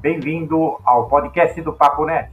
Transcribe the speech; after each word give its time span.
Bem-vindo 0.00 0.78
ao 0.84 1.08
podcast 1.08 1.60
do 1.60 1.72
Papo 1.72 2.04
Net. 2.04 2.30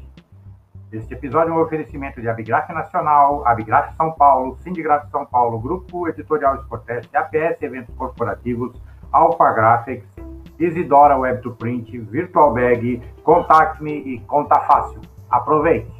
Este 0.91 1.15
episódio 1.15 1.51
é 1.51 1.57
um 1.57 1.61
oferecimento 1.63 2.21
de 2.21 2.29
Abigraf 2.29 2.71
Nacional, 2.71 3.43
Abigraf 3.47 3.95
São 3.95 4.11
Paulo, 4.11 4.55
Sindigraf 4.57 5.09
São 5.09 5.25
Paulo, 5.25 5.57
Grupo 5.59 6.07
Editorial 6.07 6.57
Escorteste, 6.57 7.09
APS 7.17 7.59
Eventos 7.63 7.95
Corporativos, 7.95 8.79
Alpha 9.11 9.51
Graphics, 9.51 10.07
Isidora 10.59 11.17
Web 11.17 11.41
to 11.41 11.55
Print, 11.55 11.97
Virtual 12.01 12.53
Bag, 12.53 13.01
Contact 13.23 13.81
Me 13.81 13.93
e 13.93 14.19
Conta 14.27 14.59
Fácil. 14.59 15.01
Aproveite! 15.31 15.91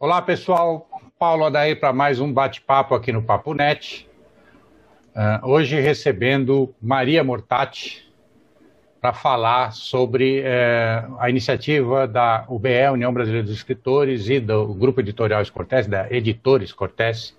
Olá 0.00 0.20
pessoal, 0.20 0.88
Paulo 1.16 1.44
Adair 1.44 1.78
para 1.78 1.92
mais 1.92 2.18
um 2.18 2.32
bate-papo 2.32 2.92
aqui 2.92 3.12
no 3.12 3.22
Papo 3.22 3.54
Net. 3.54 4.07
Uh, 5.18 5.48
hoje 5.48 5.80
recebendo 5.80 6.72
Maria 6.80 7.24
Mortati, 7.24 8.08
para 9.00 9.12
falar 9.12 9.72
sobre 9.72 10.42
é, 10.44 11.04
a 11.18 11.28
iniciativa 11.28 12.06
da 12.06 12.44
UBE, 12.48 12.88
União 12.92 13.12
Brasileira 13.12 13.44
dos 13.44 13.56
Escritores, 13.56 14.28
e 14.28 14.38
do 14.38 14.72
Grupo 14.74 15.00
Editorial 15.00 15.42
Escortes, 15.42 15.88
da 15.88 16.08
Editores 16.08 16.72
Cortes, 16.72 17.36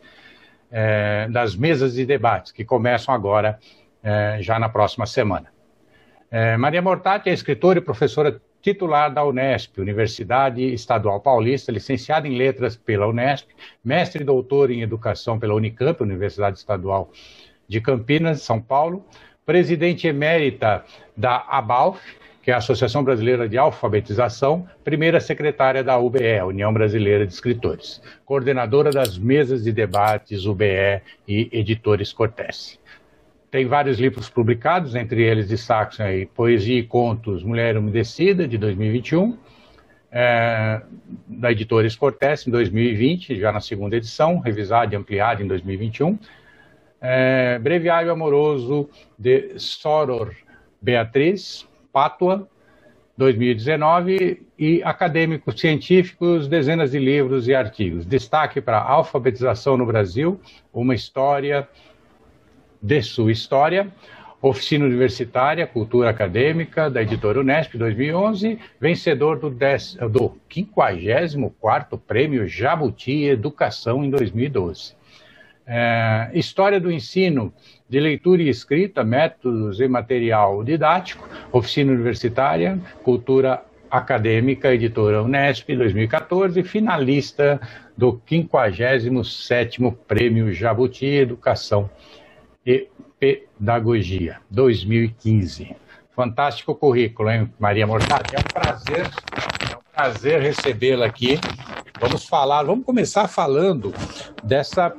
é, 0.70 1.30
das 1.30 1.56
mesas 1.56 1.94
de 1.94 2.06
debates, 2.06 2.52
que 2.52 2.66
começam 2.66 3.14
agora, 3.14 3.58
é, 4.04 4.40
já 4.42 4.60
na 4.60 4.68
próxima 4.68 5.06
semana. 5.06 5.48
Maria 6.60 6.82
Mortati 6.82 7.30
é 7.30 7.34
escritora 7.34 7.80
e 7.80 7.82
professora 7.82 8.40
titular 8.62 9.12
da 9.12 9.26
Unesp, 9.26 9.80
Universidade 9.80 10.62
Estadual 10.62 11.20
Paulista, 11.22 11.72
licenciada 11.72 12.28
em 12.28 12.38
Letras 12.38 12.76
pela 12.76 13.08
Unesp, 13.08 13.48
mestre 13.84 14.22
e 14.22 14.26
doutor 14.26 14.70
em 14.70 14.82
Educação 14.82 15.40
pela 15.40 15.56
Unicamp, 15.56 16.04
Universidade 16.04 16.60
Estadual 16.60 17.10
de 17.70 17.80
Campinas, 17.80 18.42
São 18.42 18.60
Paulo, 18.60 19.06
presidente 19.46 20.08
emérita 20.08 20.84
da 21.16 21.46
ABALF, 21.48 22.02
que 22.42 22.52
é 22.52 22.54
a 22.54 22.58
Associação 22.58 23.04
Brasileira 23.04 23.48
de 23.48 23.58
Alfabetização, 23.58 24.68
primeira 24.84 25.20
secretária 25.20 25.84
da 25.84 25.98
UBE, 26.00 26.42
União 26.46 26.74
Brasileira 26.74 27.28
de 27.28 27.32
Escritores, 27.32 28.02
coordenadora 28.26 28.90
das 28.90 29.18
mesas 29.18 29.64
de 29.64 29.72
debates 29.72 30.46
UBE 30.46 31.02
e 31.28 31.48
Editores 31.52 32.12
Cortese. 32.12 32.80
Tem 33.52 33.66
vários 33.66 34.00
livros 34.00 34.30
publicados, 34.30 34.96
entre 34.96 35.24
eles 35.24 35.48
destacam 35.48 36.06
aí 36.06 36.26
Poesia 36.26 36.80
e 36.80 36.84
Contos 36.84 37.44
Mulher 37.44 37.78
Umedecida, 37.78 38.48
de 38.48 38.58
2021, 38.58 39.38
é, 40.12 40.82
da 41.28 41.52
Editores 41.52 41.96
Cortese, 41.96 42.48
em 42.48 42.52
2020, 42.52 43.40
já 43.40 43.52
na 43.52 43.62
segunda 43.62 43.96
edição, 43.96 44.40
revisada 44.40 44.94
e 44.94 44.98
ampliada 44.98 45.44
em 45.44 45.48
2021, 45.48 46.18
é, 47.02 47.58
Breviário 47.60 48.12
Amoroso 48.12 48.90
de 49.18 49.58
Soror 49.58 50.34
Beatriz, 50.82 51.68
Pátua, 51.92 52.48
2019, 53.18 54.46
e 54.58 54.82
Acadêmicos 54.84 55.60
Científicos, 55.60 56.48
dezenas 56.48 56.92
de 56.92 57.00
livros 57.00 57.48
e 57.48 57.54
artigos. 57.54 58.06
Destaque 58.06 58.62
para 58.62 58.82
Alfabetização 58.82 59.76
no 59.76 59.86
Brasil, 59.86 60.40
uma 60.74 60.96
história 60.96 61.68
de 62.82 63.02
sua 63.02 63.32
história. 63.32 63.92
Oficina 64.42 64.86
Universitária, 64.86 65.68
Cultura 65.68 66.10
Acadêmica, 66.10 66.90
da 66.90 67.02
editora 67.02 67.42
Unesp, 67.42 67.78
2011, 67.78 68.58
vencedor 68.80 69.38
do, 69.38 69.50
do 69.50 70.38
54º 70.50 72.00
Prêmio 72.08 72.48
Jabuti 72.48 73.26
Educação 73.26 74.02
em 74.02 74.10
2012. 74.10 74.99
É, 75.72 76.32
história 76.34 76.80
do 76.80 76.92
ensino 76.92 77.54
de 77.88 78.00
leitura 78.00 78.42
e 78.42 78.50
escrita, 78.50 79.04
métodos 79.04 79.80
e 79.80 79.88
material 79.88 80.64
didático, 80.64 81.30
oficina 81.52 81.92
universitária, 81.92 82.80
cultura 83.04 83.64
acadêmica, 83.90 84.74
editora 84.74 85.22
Unesp, 85.22 85.70
2014, 85.70 86.64
finalista 86.64 87.62
do 87.96 88.20
57º 88.28 89.96
Prêmio 90.08 90.52
Jabuti 90.52 91.06
Educação 91.06 91.88
e 92.66 92.88
Pedagogia, 93.20 94.38
2015. 94.50 95.76
Fantástico 96.16 96.74
currículo, 96.74 97.30
hein, 97.30 97.54
Maria 97.60 97.86
Mortati? 97.86 98.36
É 98.36 98.40
um 98.40 98.62
prazer, 98.62 99.06
é 99.72 99.78
um 99.78 99.94
prazer 99.94 100.42
recebê-la 100.42 101.06
aqui. 101.06 101.40
Vamos 102.00 102.26
falar, 102.26 102.64
vamos 102.64 102.86
começar 102.86 103.28
falando 103.28 103.94
dessa 104.44 104.96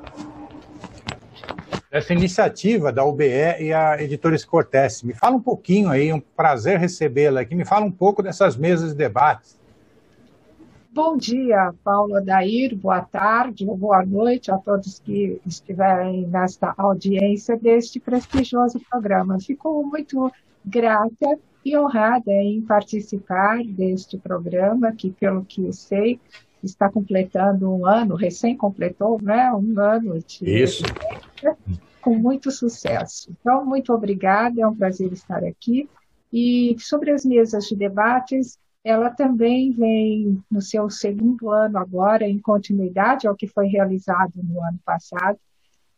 essa 1.91 2.13
iniciativa 2.13 2.93
da 2.93 3.05
UBE 3.05 3.57
e 3.59 3.73
a 3.73 4.01
Editores 4.01 4.45
Cortes. 4.45 5.03
Me 5.03 5.13
fala 5.13 5.37
um 5.37 5.41
pouquinho 5.41 5.89
aí, 5.89 6.13
um 6.13 6.21
prazer 6.21 6.79
recebê-la 6.79 7.41
aqui. 7.41 7.55
Me 7.55 7.65
fala 7.65 7.85
um 7.85 7.91
pouco 7.91 8.23
dessas 8.23 8.57
mesas 8.57 8.93
de 8.93 8.99
debates. 8.99 9.59
Bom 10.93 11.17
dia, 11.17 11.73
Paulo 11.85 12.17
Adair, 12.17 12.77
boa 12.77 13.01
tarde 13.01 13.65
ou 13.65 13.77
boa 13.77 14.05
noite 14.05 14.51
a 14.51 14.59
todos 14.59 14.99
que 14.99 15.41
estiverem 15.47 16.27
nesta 16.27 16.75
audiência 16.77 17.57
deste 17.57 18.01
prestigioso 18.01 18.81
programa. 18.91 19.39
Fico 19.41 19.83
muito 19.85 20.33
grata 20.65 21.39
e 21.65 21.77
honrada 21.77 22.33
em 22.33 22.61
participar 22.63 23.63
deste 23.63 24.17
programa, 24.19 24.93
que, 24.93 25.11
pelo 25.11 25.45
que 25.45 25.73
sei, 25.73 26.19
está 26.63 26.89
completando 26.91 27.73
um 27.73 27.87
ano, 27.87 28.15
recém 28.15 28.57
completou, 28.57 29.21
né? 29.23 29.53
Um 29.53 29.79
ano 29.79 30.19
de 30.21 30.45
Isso. 30.45 30.85
com 32.01 32.15
muito 32.15 32.51
sucesso. 32.51 33.31
Então, 33.41 33.65
muito 33.65 33.93
obrigada, 33.93 34.61
é 34.61 34.67
um 34.67 34.75
prazer 34.75 35.13
estar 35.13 35.45
aqui. 35.45 35.89
E 36.33 36.77
sobre 36.79 37.11
as 37.11 37.25
mesas 37.25 37.67
de 37.67 37.77
debates, 37.77 38.59
ela 38.85 39.11
também 39.11 39.73
vem 39.73 40.43
no 40.51 40.63
seu 40.63 40.89
segundo 40.89 41.51
ano 41.51 41.79
agora, 41.79 42.27
em 42.27 42.39
continuidade 42.39 43.27
ao 43.27 43.35
que 43.35 43.47
foi 43.47 43.67
realizado 43.67 44.33
no 44.37 44.63
ano 44.63 44.79
passado, 44.85 45.39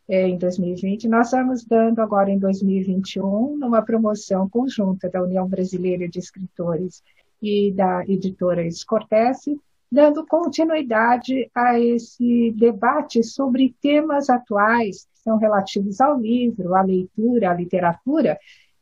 é, 0.09 0.29
em 0.29 0.37
2020. 0.37 1.09
Nós 1.09 1.27
estamos 1.27 1.65
dando 1.65 2.01
agora 2.01 2.31
em 2.31 2.39
2021, 2.39 3.57
numa 3.57 3.83
promoção 3.83 4.49
conjunta 4.49 5.09
da 5.09 5.23
União 5.23 5.47
Brasileira 5.47 6.09
de 6.09 6.19
Escritores 6.19 7.03
e 7.41 7.73
da 7.73 8.05
editora 8.07 8.67
Escortese, 8.67 9.61
dando 9.93 10.27
continuidade 10.27 11.51
a 11.55 11.79
esse 11.79 12.51
debate 12.53 13.23
sobre 13.23 13.77
temas 13.79 14.31
atuais 14.31 15.05
que 15.05 15.19
são 15.19 15.37
relativos 15.37 16.01
ao 16.01 16.19
livro, 16.19 16.75
à 16.75 16.81
leitura, 16.81 17.51
à 17.51 17.55
literatura, 17.55 18.39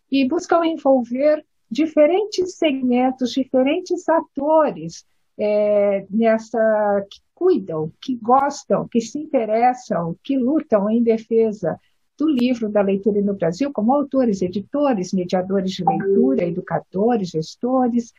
e 0.09 0.27
buscam 0.29 0.65
envolver 0.65 1.45
diferentes 1.69 2.55
segmentos, 2.55 3.33
diferentes 3.33 4.09
atores 4.09 5.05
é, 5.37 6.07
nessa 6.09 7.05
que 7.11 7.21
cuidam, 7.35 7.93
que 8.01 8.15
gostam, 8.15 8.87
que 8.87 9.01
se 9.01 9.19
interessam, 9.19 10.15
que 10.23 10.39
lutam 10.39 10.89
em 10.89 11.03
defesa 11.03 11.77
do 12.17 12.29
livro 12.29 12.69
da 12.69 12.83
leitura 12.83 13.21
no 13.21 13.35
Brasil, 13.35 13.73
como 13.73 13.93
autores, 13.93 14.43
editores, 14.43 15.13
mediadores 15.13 15.73
de 15.73 15.83
leitura, 15.85 16.45
educadores, 16.45 17.31
gestores, 17.31 18.13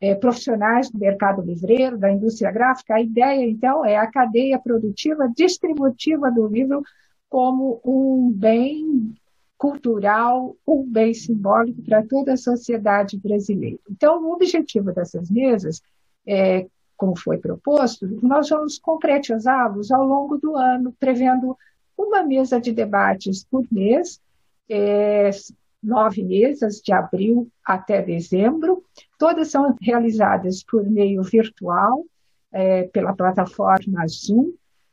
é, 0.00 0.14
profissionais 0.14 0.90
do 0.90 0.98
mercado 0.98 1.42
livreiro, 1.42 1.98
da 1.98 2.10
indústria 2.10 2.50
gráfica. 2.50 2.94
A 2.94 3.02
ideia, 3.02 3.44
então, 3.44 3.84
é 3.84 3.96
a 3.96 4.10
cadeia 4.10 4.58
produtiva 4.58 5.30
distributiva 5.34 6.30
do 6.30 6.46
livro 6.46 6.82
como 7.28 7.80
um 7.84 8.32
bem 8.32 9.14
cultural, 9.56 10.56
um 10.66 10.84
bem 10.84 11.12
simbólico 11.12 11.82
para 11.82 12.06
toda 12.06 12.34
a 12.34 12.36
sociedade 12.36 13.18
brasileira. 13.18 13.78
Então, 13.90 14.22
o 14.22 14.32
objetivo 14.32 14.92
dessas 14.92 15.28
mesas, 15.28 15.82
é, 16.24 16.66
como 16.96 17.18
foi 17.18 17.38
proposto, 17.38 18.06
nós 18.22 18.48
vamos 18.48 18.78
concretizá-los 18.78 19.90
ao 19.90 20.06
longo 20.06 20.38
do 20.38 20.56
ano, 20.56 20.94
prevendo 20.98 21.56
uma 21.96 22.22
mesa 22.22 22.60
de 22.60 22.72
debates 22.72 23.44
por 23.44 23.66
mês, 23.70 24.20
é, 24.70 25.30
nove 25.82 26.22
mesas, 26.22 26.80
de 26.80 26.92
abril 26.92 27.48
até 27.64 28.00
dezembro. 28.00 28.84
Todas 29.18 29.50
são 29.50 29.76
realizadas 29.82 30.62
por 30.62 30.88
meio 30.88 31.22
virtual, 31.24 32.04
é, 32.52 32.84
pela 32.84 33.12
plataforma 33.12 34.06
Zoom. 34.06 34.52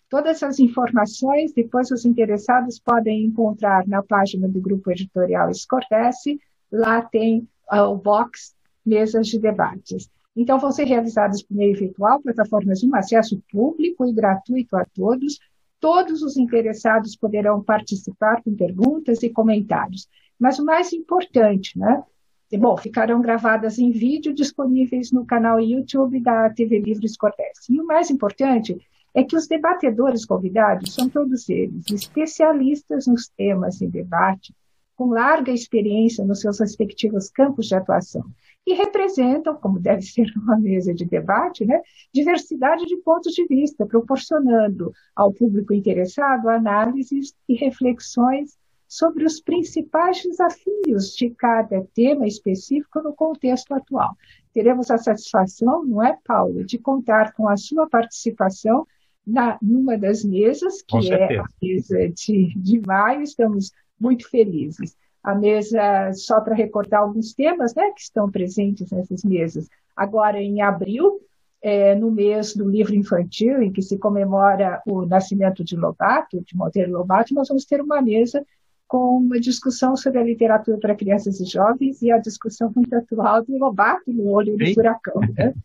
Todas 0.10 0.42
as 0.42 0.60
informações, 0.60 1.54
depois 1.54 1.92
os 1.92 2.06
interessados 2.06 2.80
podem 2.80 3.26
encontrar 3.26 3.88
na 3.88 4.02
página 4.02 4.48
do 4.48 4.60
Grupo 4.60 4.92
Editorial 4.92 5.52
Escortece. 5.52 6.40
Lá 6.72 7.04
tem 7.04 7.48
uh, 7.72 7.82
o 7.84 7.96
box 7.96 8.56
Mesas 8.84 9.28
de 9.28 9.40
Debates. 9.40 10.10
Então, 10.36 10.60
vão 10.60 10.72
ser 10.72 10.86
realizadas 10.86 11.42
por 11.44 11.56
meio 11.56 11.78
virtual, 11.78 12.22
plataformas 12.22 12.84
um 12.84 12.94
acesso 12.96 13.42
público 13.52 14.06
e 14.06 14.14
gratuito 14.14 14.76
a 14.76 14.86
todos. 14.86 15.40
Todos 15.80 16.22
os 16.24 16.36
interessados 16.36 17.16
poderão 17.16 17.64
participar 17.64 18.42
com 18.42 18.56
perguntas 18.56 19.22
e 19.24 19.30
comentários. 19.30 20.10
Mas 20.40 20.60
o 20.60 20.66
mais 20.66 20.92
importante, 20.92 21.78
né? 21.78 22.04
Bom, 22.54 22.78
ficarão 22.78 23.22
gravadas 23.22 23.80
em 23.80 23.92
vídeo 23.92 24.34
disponíveis 24.34 25.12
no 25.12 25.26
canal 25.26 25.60
YouTube 25.60 26.20
da 26.22 26.50
TV 26.50 26.80
Livres 26.80 27.18
Cortes. 27.18 27.68
E 27.70 27.80
o 27.80 27.86
mais 27.86 28.10
importante 28.10 28.78
é 29.14 29.24
que 29.24 29.36
os 29.36 29.48
debatedores 29.48 30.26
convidados 30.26 30.94
são 30.94 31.10
todos 31.10 31.50
eles 31.50 31.86
especialistas 31.90 33.08
nos 33.08 33.28
temas 33.30 33.82
em 33.82 33.90
debate, 33.90 34.54
com 34.96 35.10
larga 35.10 35.52
experiência 35.52 36.24
nos 36.24 36.42
seus 36.42 36.60
respectivos 36.60 37.30
campos 37.30 37.68
de 37.68 37.76
atuação 37.76 38.24
e 38.66 38.74
representam, 38.74 39.56
como 39.56 39.80
deve 39.80 40.02
ser 40.02 40.32
uma 40.38 40.58
mesa 40.58 40.94
de 40.94 41.06
debate, 41.06 41.66
né, 41.66 41.82
diversidade 42.14 42.86
de 42.86 42.98
pontos 42.98 43.34
de 43.34 43.46
vista, 43.46 43.86
proporcionando 43.86 44.92
ao 45.16 45.34
público 45.34 45.74
interessado 45.74 46.50
análises 46.50 47.34
e 47.48 47.56
reflexões 47.56 48.58
sobre 48.88 49.26
os 49.26 49.42
principais 49.42 50.22
desafios 50.24 51.16
de 51.16 51.30
cada 51.32 51.84
tema 51.94 52.28
específico 52.28 53.02
no 53.02 53.14
contexto 53.14 53.74
atual. 53.74 54.16
Teremos 54.54 54.90
a 54.90 54.98
satisfação, 54.98 55.84
não 55.84 56.04
é, 56.04 56.18
Paulo, 56.26 56.64
de 56.64 56.78
contar 56.78 57.34
com 57.34 57.48
a 57.48 57.58
sua 57.58 57.88
participação 57.90 58.88
na, 59.26 59.58
numa 59.62 59.98
das 59.98 60.24
mesas, 60.24 60.82
que 60.82 61.12
é 61.12 61.40
a 61.40 61.46
mesa 61.62 62.10
de, 62.10 62.54
de 62.56 62.82
maio. 62.86 63.22
Estamos 63.22 63.72
muito 64.00 64.30
felizes. 64.30 64.96
A 65.24 65.34
mesa, 65.34 66.14
só 66.14 66.40
para 66.40 66.54
recordar 66.54 67.02
alguns 67.02 67.34
temas 67.34 67.74
né, 67.74 67.92
que 67.92 68.02
estão 68.02 68.30
presentes 68.30 68.92
nessas 68.92 69.24
mesas. 69.24 69.68
Agora, 69.96 70.40
em 70.40 70.62
abril, 70.62 71.20
é, 71.62 71.96
no 71.96 72.12
mês 72.12 72.56
do 72.56 72.70
livro 72.70 72.94
infantil, 72.94 73.60
em 73.62 73.72
que 73.72 73.82
se 73.82 73.98
comemora 73.98 74.84
o 74.86 75.04
nascimento 75.04 75.64
de 75.64 75.76
Lobato, 75.76 76.44
de 76.46 76.56
Monteiro 76.56 76.92
Lobato, 76.92 77.34
nós 77.34 77.48
vamos 77.48 77.66
ter 77.66 77.82
uma 77.82 78.04
mesa 78.04 78.46
com 78.88 79.18
uma 79.18 79.40
discussão 79.40 79.96
sobre 79.96 80.20
a 80.20 80.24
literatura 80.24 80.78
para 80.78 80.96
crianças 80.96 81.40
e 81.40 81.46
jovens 81.46 82.02
e 82.02 82.12
a 82.12 82.18
discussão 82.18 82.72
muito 82.76 82.94
atual 82.94 83.44
do 83.44 83.58
Lobato 83.58 84.12
no 84.12 84.30
Olho 84.30 84.58
do 84.58 84.74
Furacão. 84.74 85.22
Né? 85.36 85.54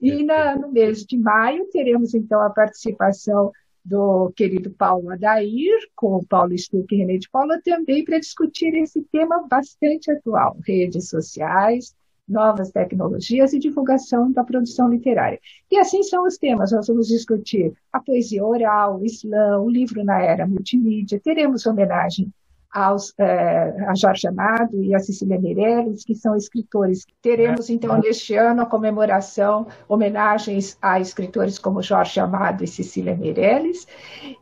E 0.00 0.22
na, 0.22 0.54
no 0.54 0.70
mês 0.70 1.04
de 1.04 1.18
maio 1.18 1.66
teremos 1.72 2.14
então 2.14 2.40
a 2.40 2.50
participação 2.50 3.50
do 3.84 4.30
querido 4.36 4.70
Paulo 4.70 5.10
Adair, 5.10 5.76
com 5.96 6.14
o 6.14 6.24
Paulo 6.24 6.56
Stuck 6.56 6.94
e 6.94 6.98
René 6.98 7.16
de 7.16 7.28
Paula, 7.28 7.60
também 7.64 8.04
para 8.04 8.20
discutir 8.20 8.74
esse 8.76 9.02
tema 9.10 9.44
bastante 9.48 10.08
atual, 10.08 10.56
redes 10.64 11.08
sociais, 11.08 11.96
novas 12.28 12.70
tecnologias 12.70 13.52
e 13.52 13.58
divulgação 13.58 14.30
da 14.30 14.44
produção 14.44 14.88
literária. 14.88 15.40
E 15.68 15.78
assim 15.78 16.02
são 16.04 16.24
os 16.24 16.36
temas. 16.36 16.70
Nós 16.70 16.86
vamos 16.86 17.08
discutir 17.08 17.72
a 17.92 17.98
poesia 17.98 18.44
oral, 18.44 19.00
o 19.00 19.04
Islã, 19.04 19.58
o 19.58 19.68
livro 19.68 20.04
na 20.04 20.22
era 20.22 20.46
multimídia, 20.46 21.18
teremos 21.18 21.66
homenagem 21.66 22.32
aos, 22.70 23.14
é, 23.18 23.86
a 23.86 23.94
Jorge 23.94 24.28
Amado 24.28 24.82
e 24.82 24.94
a 24.94 24.98
Cecília 24.98 25.40
Meirelles, 25.40 26.04
que 26.04 26.14
são 26.14 26.36
escritores. 26.36 27.06
Teremos, 27.22 27.70
então, 27.70 27.98
neste 27.98 28.34
ano, 28.34 28.62
a 28.62 28.66
comemoração, 28.66 29.66
homenagens 29.88 30.76
a 30.80 31.00
escritores 31.00 31.58
como 31.58 31.82
Jorge 31.82 32.20
Amado 32.20 32.62
e 32.62 32.68
Cecília 32.68 33.16
Meirelles, 33.16 33.86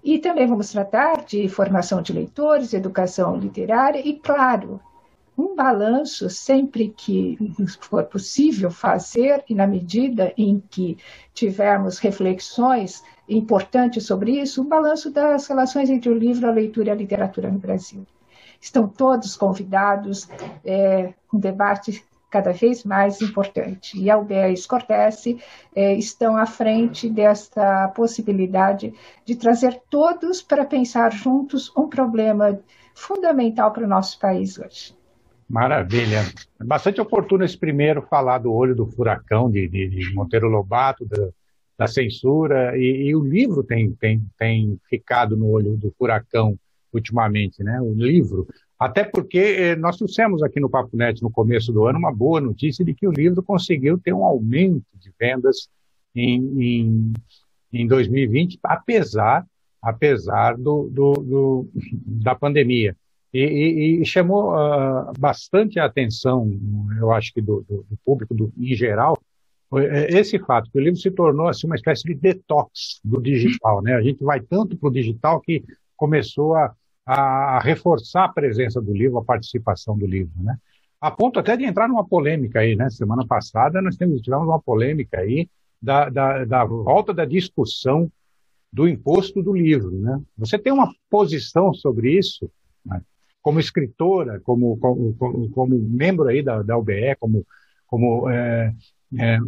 e 0.02 0.18
também 0.18 0.46
vamos 0.46 0.70
tratar 0.70 1.24
de 1.24 1.48
formação 1.48 2.02
de 2.02 2.12
leitores, 2.12 2.72
educação 2.72 3.36
literária 3.36 4.00
e, 4.04 4.18
claro, 4.18 4.80
um 5.38 5.54
balanço 5.54 6.30
sempre 6.30 6.88
que 6.88 7.36
for 7.80 8.04
possível 8.04 8.70
fazer 8.70 9.44
e 9.48 9.54
na 9.54 9.66
medida 9.66 10.32
em 10.36 10.62
que 10.70 10.96
tivermos 11.34 11.98
reflexões 11.98 13.02
importantes 13.28 14.06
sobre 14.06 14.40
isso, 14.40 14.62
um 14.62 14.68
balanço 14.68 15.10
das 15.10 15.46
relações 15.46 15.90
entre 15.90 16.08
o 16.08 16.16
livro, 16.16 16.48
a 16.48 16.52
leitura 16.52 16.88
e 16.88 16.92
a 16.92 16.94
literatura 16.94 17.50
no 17.50 17.58
Brasil. 17.58 18.06
Estão 18.60 18.88
todos 18.88 19.36
convidados, 19.36 20.28
é, 20.64 21.14
um 21.32 21.38
debate 21.38 22.04
cada 22.30 22.52
vez 22.52 22.84
mais 22.84 23.22
importante. 23.22 23.98
E 23.98 24.10
a 24.10 24.18
UBA 24.18 24.48
e 24.48 24.54
Escortece 24.54 25.38
é, 25.74 25.94
estão 25.94 26.36
à 26.36 26.44
frente 26.44 27.08
desta 27.08 27.88
possibilidade 27.88 28.92
de 29.24 29.36
trazer 29.36 29.80
todos 29.88 30.42
para 30.42 30.64
pensar 30.64 31.12
juntos 31.12 31.72
um 31.76 31.88
problema 31.88 32.58
fundamental 32.94 33.72
para 33.72 33.84
o 33.84 33.88
nosso 33.88 34.18
país 34.18 34.58
hoje. 34.58 34.94
Maravilha. 35.48 36.24
É 36.60 36.64
bastante 36.64 37.00
oportuno 37.00 37.44
esse 37.44 37.56
primeiro 37.56 38.02
falar 38.02 38.38
do 38.38 38.52
olho 38.52 38.74
do 38.74 38.86
furacão 38.86 39.50
de, 39.50 39.68
de, 39.68 39.88
de 39.88 40.14
Monteiro 40.14 40.48
Lobato, 40.48 41.06
da, 41.06 41.28
da 41.78 41.86
censura, 41.86 42.76
e, 42.76 43.08
e, 43.08 43.14
o 43.14 43.22
livro 43.22 43.62
tem, 43.62 43.92
tem, 43.92 44.26
tem 44.36 44.80
ficado 44.88 45.36
no 45.36 45.48
olho 45.48 45.76
do 45.76 45.94
furacão 45.96 46.58
ultimamente, 46.96 47.62
né? 47.62 47.80
O 47.80 47.92
livro. 47.92 48.46
Até 48.78 49.04
porque 49.04 49.38
eh, 49.38 49.76
nós 49.76 49.96
trouxemos 49.96 50.42
aqui 50.42 50.60
no 50.60 50.68
Papo 50.68 50.96
Net 50.96 51.22
no 51.22 51.30
começo 51.30 51.72
do 51.72 51.86
ano 51.86 51.98
uma 51.98 52.12
boa 52.12 52.40
notícia 52.40 52.84
de 52.84 52.92
que 52.92 53.06
o 53.06 53.12
livro 53.12 53.42
conseguiu 53.42 53.98
ter 53.98 54.12
um 54.12 54.24
aumento 54.24 54.84
de 54.94 55.10
vendas 55.18 55.68
em, 56.14 56.62
em, 56.62 57.12
em 57.72 57.86
2020, 57.86 58.58
apesar, 58.62 59.46
apesar 59.80 60.56
do, 60.56 60.90
do, 60.90 61.12
do 61.12 61.68
da 62.06 62.34
pandemia. 62.34 62.96
E, 63.32 63.40
e, 63.40 64.02
e 64.02 64.06
chamou 64.06 64.52
uh, 64.52 65.12
bastante 65.18 65.78
a 65.78 65.84
atenção, 65.84 66.50
eu 66.98 67.12
acho 67.12 67.32
que 67.32 67.40
do, 67.40 67.64
do, 67.68 67.86
do 67.88 67.98
público 68.04 68.34
do, 68.34 68.52
em 68.58 68.74
geral, 68.74 69.18
é, 69.74 70.18
esse 70.18 70.38
fato, 70.38 70.70
que 70.70 70.78
o 70.78 70.82
livro 70.82 70.98
se 70.98 71.10
tornou 71.10 71.48
assim, 71.48 71.66
uma 71.66 71.76
espécie 71.76 72.04
de 72.04 72.14
detox 72.14 73.00
do 73.04 73.20
digital. 73.20 73.82
Né? 73.82 73.94
A 73.94 74.02
gente 74.02 74.22
vai 74.22 74.40
tanto 74.40 74.76
para 74.76 74.88
o 74.88 74.92
digital 74.92 75.40
que 75.40 75.64
começou 75.96 76.54
a, 76.54 76.74
a 77.06 77.60
reforçar 77.60 78.24
a 78.24 78.28
presença 78.28 78.80
do 78.80 78.92
livro, 78.92 79.18
a 79.18 79.24
participação 79.24 79.96
do 79.96 80.06
livro, 80.06 80.32
né? 80.42 80.58
A 81.00 81.10
ponto 81.10 81.38
até 81.38 81.56
de 81.56 81.64
entrar 81.64 81.86
numa 81.86 82.04
polêmica 82.04 82.60
aí, 82.60 82.74
né? 82.74 82.90
Semana 82.90 83.24
passada 83.24 83.80
nós 83.80 83.96
tivemos 83.96 84.26
uma 84.28 84.60
polêmica 84.60 85.20
aí 85.20 85.48
da, 85.80 86.08
da, 86.08 86.44
da 86.44 86.64
volta 86.64 87.14
da 87.14 87.24
discussão 87.24 88.10
do 88.72 88.88
imposto 88.88 89.40
do 89.40 89.54
livro, 89.54 89.92
né? 89.92 90.20
Você 90.36 90.58
tem 90.58 90.72
uma 90.72 90.92
posição 91.08 91.72
sobre 91.72 92.18
isso, 92.18 92.50
né? 92.84 93.00
como 93.40 93.60
escritora, 93.60 94.40
como, 94.40 94.76
como, 94.78 95.14
como, 95.14 95.50
como, 95.50 95.78
membro 95.78 96.26
aí 96.26 96.42
da, 96.42 96.62
da 96.62 96.76
UBE, 96.76 97.14
como, 97.20 97.46
como 97.86 98.28
é, 98.28 98.74
é, 99.16 99.38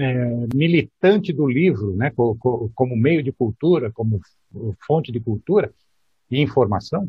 é, 0.00 0.46
militante 0.52 1.32
do 1.32 1.46
livro, 1.46 1.94
né? 1.94 2.10
como, 2.10 2.36
como 2.74 2.96
meio 2.96 3.22
de 3.22 3.30
cultura, 3.30 3.92
como 3.92 4.20
fonte 4.84 5.12
de 5.12 5.20
cultura, 5.20 5.72
e 6.32 6.40
informação? 6.40 7.08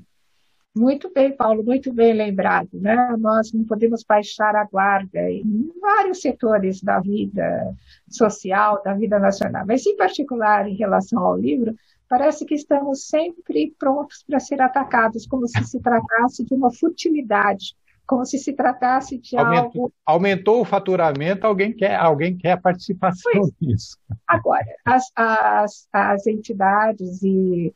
Muito 0.76 1.12
bem, 1.14 1.32
Paulo, 1.32 1.64
muito 1.64 1.94
bem 1.94 2.14
lembrado. 2.14 2.70
Né? 2.74 3.16
Nós 3.20 3.54
não 3.54 3.64
podemos 3.64 4.04
baixar 4.04 4.56
a 4.56 4.66
guarda 4.66 5.30
em 5.30 5.72
vários 5.80 6.20
setores 6.20 6.82
da 6.82 7.00
vida 7.00 7.76
social, 8.10 8.82
da 8.84 8.94
vida 8.94 9.20
nacional, 9.20 9.66
mas, 9.68 9.86
em 9.86 9.96
particular, 9.96 10.68
em 10.68 10.76
relação 10.76 11.20
ao 11.20 11.38
livro, 11.38 11.76
parece 12.10 12.44
que 12.44 12.56
estamos 12.56 13.08
sempre 13.08 13.74
prontos 13.78 14.24
para 14.28 14.40
ser 14.40 14.62
atacados, 14.62 15.28
como 15.28 15.48
se 15.48 15.64
se 15.64 15.80
tratasse 15.80 16.44
de 16.44 16.54
uma 16.56 16.74
futilidade, 16.74 17.76
como 18.06 18.26
se 18.26 18.38
se 18.38 18.54
tratasse 18.54 19.18
de 19.18 19.38
aumentou, 19.38 19.84
algo. 19.84 19.94
Aumentou 20.06 20.62
o 20.62 20.66
faturamento, 20.66 21.48
alguém 21.48 21.74
quer, 21.74 21.96
alguém 21.96 22.38
quer 22.38 22.52
a 22.52 22.62
participação 22.62 23.50
nisso. 23.62 23.98
Agora, 24.28 24.66
as, 24.86 25.06
as, 25.16 25.88
as 25.92 26.28
entidades 26.28 27.22
e 27.24 27.74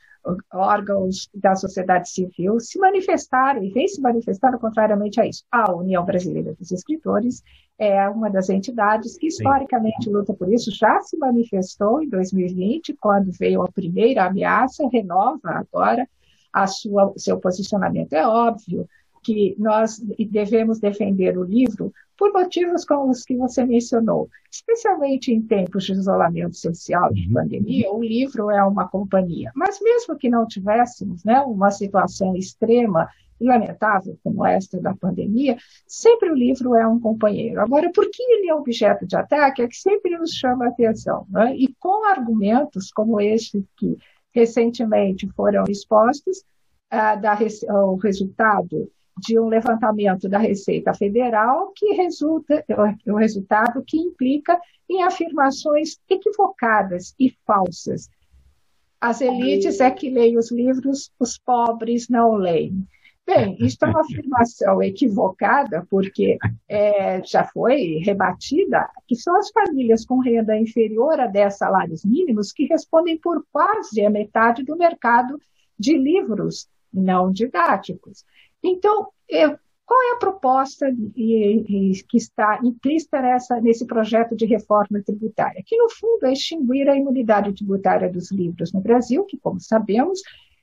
órgãos 0.54 1.30
da 1.34 1.56
sociedade 1.56 2.10
civil 2.10 2.60
se 2.60 2.78
manifestaram 2.78 3.64
e 3.64 3.72
vem 3.72 3.88
se 3.88 4.02
manifestando 4.02 4.60
contrariamente 4.60 5.22
a 5.22 5.26
isso. 5.26 5.44
A 5.50 5.72
União 5.74 6.04
Brasileira 6.04 6.54
dos 6.54 6.72
Escritores 6.72 7.42
é 7.80 8.10
uma 8.10 8.30
das 8.30 8.50
entidades 8.50 9.18
que 9.18 9.28
historicamente 9.28 10.06
Sim. 10.06 10.12
luta 10.12 10.34
por 10.34 10.52
isso, 10.52 10.72
já 10.72 11.02
se 11.02 11.18
manifestou 11.18 12.02
em 12.02 12.10
2020, 12.10 12.98
quando 13.00 13.32
veio 13.32 13.62
a 13.62 13.72
primeira 13.72 14.26
ameaça, 14.26 14.90
renova 14.92 15.50
agora 15.52 16.08
a 16.52 16.66
sua, 16.66 17.14
seu 17.18 17.40
posicionamento. 17.40 18.14
É 18.14 18.28
óbvio 18.28 18.88
que 19.28 19.54
nós 19.60 20.00
devemos 20.18 20.80
defender 20.80 21.38
o 21.38 21.44
livro 21.44 21.92
por 22.18 22.32
motivos 22.32 22.86
como 22.86 23.12
os 23.12 23.24
que 23.24 23.36
você 23.36 23.66
mencionou, 23.66 24.30
especialmente 24.50 25.34
em 25.34 25.42
tempos 25.42 25.84
de 25.84 25.92
isolamento 25.92 26.56
social, 26.56 27.14
de 27.14 27.28
uhum. 27.28 27.34
pandemia, 27.34 27.92
o 27.92 28.02
livro 28.02 28.50
é 28.50 28.64
uma 28.64 28.88
companhia. 28.88 29.52
Mas 29.54 29.82
mesmo 29.82 30.18
que 30.18 30.30
não 30.30 30.48
tivéssemos 30.48 31.26
né, 31.26 31.42
uma 31.42 31.72
situação 31.72 32.38
extrema 32.38 33.10
e 33.38 33.46
lamentável 33.46 34.18
como 34.24 34.46
esta 34.46 34.80
da 34.80 34.96
pandemia, 34.96 35.58
sempre 35.86 36.32
o 36.32 36.34
livro 36.34 36.74
é 36.74 36.88
um 36.88 36.98
companheiro. 36.98 37.60
Agora, 37.60 37.92
por 37.92 38.10
que 38.10 38.24
ele 38.24 38.50
é 38.50 38.56
objeto 38.56 39.06
de 39.06 39.18
ataque 39.18 39.62
é 39.62 39.68
que 39.68 39.76
sempre 39.76 40.18
nos 40.18 40.32
chama 40.32 40.66
a 40.66 40.70
atenção. 40.70 41.28
Né? 41.30 41.54
E 41.58 41.76
com 41.82 42.06
argumentos 42.06 42.92
como 42.92 43.20
este 43.20 43.62
que 43.76 43.98
recentemente 44.34 45.28
foram 45.36 45.66
expostos, 45.68 46.46
ah, 46.90 47.16
da, 47.16 47.38
o 47.84 47.96
resultado 47.98 48.90
de 49.20 49.40
um 49.40 49.48
levantamento 49.48 50.28
da 50.30 50.38
Receita 50.38 50.94
Federal 50.94 51.72
que 51.76 51.94
resulta, 51.94 52.64
o 53.06 53.16
resultado 53.16 53.84
que 53.86 53.98
implica 53.98 54.60
em 54.90 55.04
afirmações 55.04 55.98
equivocadas 56.10 57.14
e 57.20 57.32
falsas. 57.46 58.10
As 59.00 59.22
elites 59.22 59.80
é 59.80 59.92
que 59.92 60.10
leem 60.10 60.38
os 60.38 60.52
livros, 60.52 61.12
os 61.20 61.38
pobres 61.38 62.10
não 62.10 62.34
leem. 62.36 62.88
Bem, 63.26 63.58
isso 63.60 63.78
é 63.84 63.88
uma 63.88 64.00
afirmação 64.00 64.82
equivocada, 64.82 65.86
porque 65.90 66.38
é, 66.68 67.22
já 67.26 67.44
foi 67.44 68.00
rebatida 68.02 68.90
que 69.06 69.18
são 69.18 69.36
as 69.36 69.50
famílias 69.50 70.06
com 70.06 70.20
renda 70.20 70.58
inferior 70.58 71.20
a 71.20 71.28
10 71.28 71.58
salários 71.58 72.06
mínimos 72.06 72.54
que 72.54 72.66
respondem 72.66 73.20
por 73.20 73.46
quase 73.52 74.04
a 74.06 74.10
metade 74.10 74.64
do 74.64 74.78
mercado 74.78 75.38
de 75.78 75.98
livros 75.98 76.70
não 76.94 77.30
didáticos. 77.30 78.24
Então, 78.68 79.08
eu, 79.30 79.58
qual 79.86 80.02
é 80.04 80.12
a 80.12 80.18
proposta 80.18 80.86
que 81.16 82.18
está 82.18 82.60
implícita 82.62 83.22
nessa, 83.22 83.62
nesse 83.62 83.88
projeto 83.88 84.36
de 84.36 84.46
reforma 84.46 85.02
tributária? 85.02 85.64
Que, 85.66 85.78
no 85.78 85.90
fundo, 85.90 86.26
é 86.26 86.34
extinguir 86.34 86.90
a 86.90 86.96
imunidade 86.96 87.54
tributária 87.54 88.12
dos 88.12 88.30
livros 88.30 88.74
no 88.74 88.82
Brasil, 88.82 89.24
que, 89.24 89.38
como 89.38 89.62
sabemos, 89.62 90.20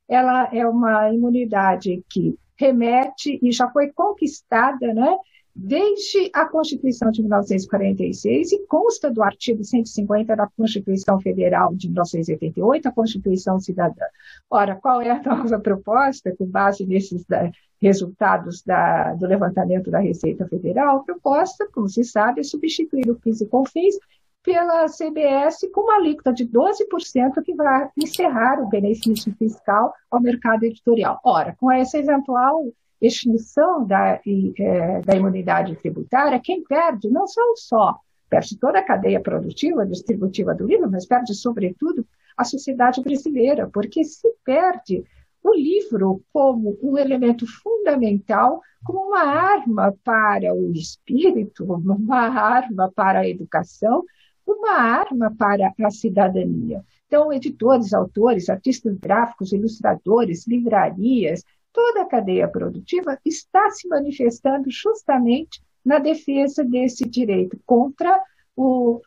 ela 0.06 0.50
é 0.52 0.66
uma 0.66 1.10
imunidade 1.10 2.04
que 2.10 2.38
remete 2.56 3.38
e 3.42 3.50
já 3.50 3.68
foi 3.70 3.90
conquistada 3.92 4.92
né, 4.92 5.16
desde 5.54 6.30
a 6.34 6.46
Constituição 6.46 7.10
de 7.10 7.22
1946 7.22 8.52
e 8.52 8.66
consta 8.66 9.10
do 9.10 9.22
artigo 9.22 9.62
150 9.62 10.34
da 10.34 10.48
Constituição 10.48 11.20
Federal 11.20 11.74
de 11.74 11.88
1988, 11.88 12.88
a 12.88 12.92
Constituição 12.92 13.60
Cidadã. 13.60 14.04
Ora, 14.50 14.74
qual 14.74 15.00
é 15.00 15.10
a 15.10 15.22
nova 15.22 15.60
proposta, 15.60 16.34
com 16.36 16.46
base 16.46 16.84
nesses 16.84 17.24
da, 17.24 17.50
resultados 17.80 18.62
da, 18.62 19.14
do 19.14 19.26
levantamento 19.26 19.90
da 19.90 20.00
Receita 20.00 20.46
Federal? 20.48 20.98
A 20.98 21.04
proposta, 21.04 21.68
como 21.72 21.88
se 21.88 22.02
sabe, 22.02 22.40
é 22.40 22.44
substituir 22.44 23.08
o 23.08 23.14
PIS 23.14 23.42
e 23.42 23.46
COFINS 23.46 23.96
pela 24.42 24.86
CBS 24.86 25.66
com 25.72 25.82
uma 25.82 25.96
alíquota 25.96 26.32
de 26.32 26.46
12% 26.46 27.42
que 27.42 27.54
vai 27.54 27.88
encerrar 27.96 28.60
o 28.60 28.68
benefício 28.68 29.34
fiscal 29.38 29.94
ao 30.10 30.20
mercado 30.20 30.64
editorial. 30.64 31.18
Ora, 31.24 31.56
com 31.58 31.72
essa 31.72 31.96
eventual 31.96 32.62
extinção 33.00 33.86
da, 33.86 34.20
é, 34.58 35.00
da 35.02 35.14
imunidade 35.14 35.76
tributária, 35.76 36.40
quem 36.42 36.62
perde 36.64 37.08
não 37.08 37.26
são 37.26 37.56
só, 37.56 37.98
perde 38.28 38.58
toda 38.58 38.78
a 38.78 38.84
cadeia 38.84 39.20
produtiva, 39.20 39.86
distributiva 39.86 40.54
do 40.54 40.66
livro, 40.66 40.90
mas 40.90 41.06
perde, 41.06 41.34
sobretudo, 41.34 42.06
a 42.36 42.44
sociedade 42.44 43.02
brasileira, 43.02 43.68
porque 43.72 44.04
se 44.04 44.28
perde 44.44 45.04
o 45.42 45.54
livro 45.54 46.22
como 46.32 46.76
um 46.82 46.96
elemento 46.96 47.46
fundamental, 47.46 48.60
como 48.82 49.08
uma 49.08 49.22
arma 49.22 49.94
para 50.02 50.54
o 50.54 50.72
espírito, 50.72 51.64
uma 51.64 52.28
arma 52.28 52.90
para 52.94 53.20
a 53.20 53.28
educação, 53.28 54.04
uma 54.46 54.72
arma 54.72 55.34
para 55.36 55.72
a 55.82 55.90
cidadania. 55.90 56.82
Então, 57.06 57.32
editores, 57.32 57.92
autores, 57.92 58.48
artistas 58.48 58.96
gráficos, 58.98 59.52
ilustradores, 59.52 60.46
livrarias, 60.46 61.44
toda 61.74 62.02
a 62.02 62.06
cadeia 62.06 62.48
produtiva 62.48 63.18
está 63.24 63.68
se 63.70 63.86
manifestando 63.88 64.70
justamente 64.70 65.60
na 65.84 65.98
defesa 65.98 66.64
desse 66.64 67.04
direito 67.04 67.58
contra 67.66 68.22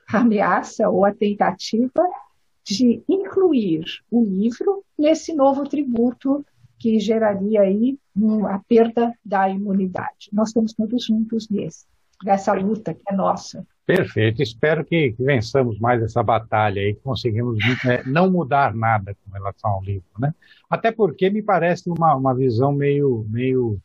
a 0.09 0.17
ameaça 0.19 0.89
ou 0.89 1.05
a 1.05 1.13
tentativa 1.13 2.03
de 2.65 3.01
incluir 3.07 3.85
o 4.11 4.21
livro 4.21 4.83
nesse 4.99 5.33
novo 5.33 5.63
tributo 5.63 6.45
que 6.77 6.99
geraria 6.99 7.61
aí 7.61 7.97
a 8.49 8.59
perda 8.59 9.17
da 9.23 9.49
imunidade. 9.49 10.29
Nós 10.33 10.49
estamos 10.49 10.73
todos 10.73 11.05
juntos 11.05 11.49
nesse, 11.49 11.85
nessa 12.23 12.53
luta 12.53 12.93
que 12.93 13.01
é 13.07 13.15
nossa. 13.15 13.65
Perfeito. 13.87 14.43
Espero 14.43 14.83
que, 14.83 15.13
que 15.13 15.23
vençamos 15.23 15.79
mais 15.79 16.03
essa 16.03 16.21
batalha 16.21 16.81
e 16.81 16.93
conseguimos 16.95 17.57
é, 17.85 18.03
não 18.05 18.29
mudar 18.29 18.75
nada 18.75 19.15
com 19.15 19.31
relação 19.31 19.71
ao 19.71 19.81
livro, 19.81 20.09
né? 20.19 20.35
Até 20.69 20.91
porque 20.91 21.29
me 21.29 21.41
parece 21.41 21.89
uma, 21.89 22.13
uma 22.13 22.35
visão 22.35 22.73
meio, 22.73 23.25
meio 23.29 23.79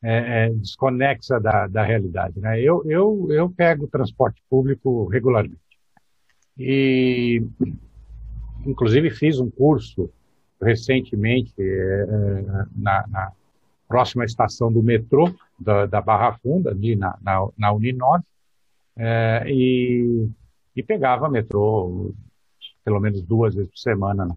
é, 0.00 0.46
é, 0.46 0.50
desconexa 0.50 1.40
da, 1.40 1.66
da 1.66 1.82
realidade, 1.82 2.38
né? 2.38 2.60
Eu, 2.60 2.84
eu, 2.86 3.26
eu 3.32 3.50
pego 3.50 3.88
transporte 3.88 4.40
público 4.48 5.08
regularmente 5.08 5.58
e, 6.56 7.44
inclusive, 8.64 9.10
fiz 9.10 9.40
um 9.40 9.50
curso 9.50 10.08
recentemente 10.62 11.52
é, 11.58 11.64
é, 11.64 12.64
na, 12.76 13.04
na, 13.08 13.32
próxima 13.88 14.24
estação 14.24 14.72
do 14.72 14.82
metrô 14.82 15.34
da, 15.58 15.84
da 15.84 16.00
Barra 16.00 16.38
Funda, 16.38 16.70
ali 16.70 16.96
na, 16.96 17.18
na, 17.20 17.46
na 17.58 17.72
Uninove, 17.72 18.24
é, 18.96 19.44
e, 19.46 20.28
e 20.76 20.82
pegava 20.82 21.28
metrô 21.28 22.14
pelo 22.84 23.00
menos 23.00 23.22
duas 23.22 23.54
vezes 23.54 23.70
por 23.70 23.78
semana. 23.78 24.26
Né? 24.26 24.34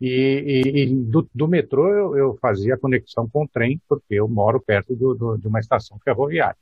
E, 0.00 0.62
e, 0.66 0.82
e 0.82 0.86
do, 0.86 1.28
do, 1.34 1.48
metrô 1.48 1.88
eu, 1.88 2.16
eu, 2.16 2.38
fazia 2.40 2.76
conexão 2.76 3.28
com 3.28 3.44
o 3.44 3.48
trem, 3.48 3.80
porque 3.88 4.14
eu 4.14 4.28
moro 4.28 4.60
perto 4.60 4.94
do, 4.94 5.14
do, 5.14 5.36
de 5.36 5.46
uma 5.46 5.60
estação 5.60 5.98
ferroviária. 6.04 6.56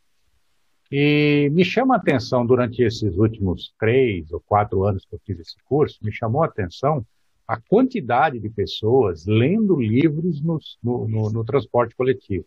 E 0.91 1.49
me 1.53 1.65
chama 1.65 1.95
a 1.95 1.99
atenção 1.99 2.45
durante 2.45 2.83
esses 2.83 3.17
últimos 3.17 3.75
três 3.79 4.31
ou 4.31 4.41
quatro 4.41 4.85
anos 4.85 5.07
que 5.07 5.15
eu 5.15 5.21
fiz 5.25 5.41
esse 5.41 5.57
curso, 5.65 5.99
me 6.03 6.13
chamou 6.13 6.43
a 6.43 6.47
atenção 6.47 7.05
a 7.49 7.59
quantidade 7.61 8.39
de 8.39 8.49
pessoas 8.49 9.27
lendo 9.27 9.81
livros 9.81 10.41
no, 10.43 10.59
no, 10.83 11.31
no 11.31 11.45
transporte 11.45 11.95
coletivo. 11.97 12.45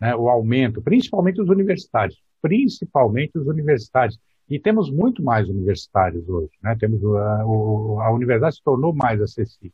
Né? 0.00 0.16
O 0.16 0.28
aumento, 0.28 0.82
principalmente 0.82 1.40
os 1.40 1.48
universitários, 1.48 2.20
principalmente 2.40 3.38
os 3.38 3.46
universitários. 3.46 4.18
E 4.52 4.60
temos 4.60 4.90
muito 4.90 5.22
mais 5.22 5.48
universitários 5.48 6.28
hoje, 6.28 6.50
né? 6.62 6.76
Temos 6.78 7.02
a, 7.16 7.40
a 7.40 8.12
universidade 8.12 8.56
se 8.56 8.62
tornou 8.62 8.92
mais 8.92 9.18
acessível, 9.18 9.72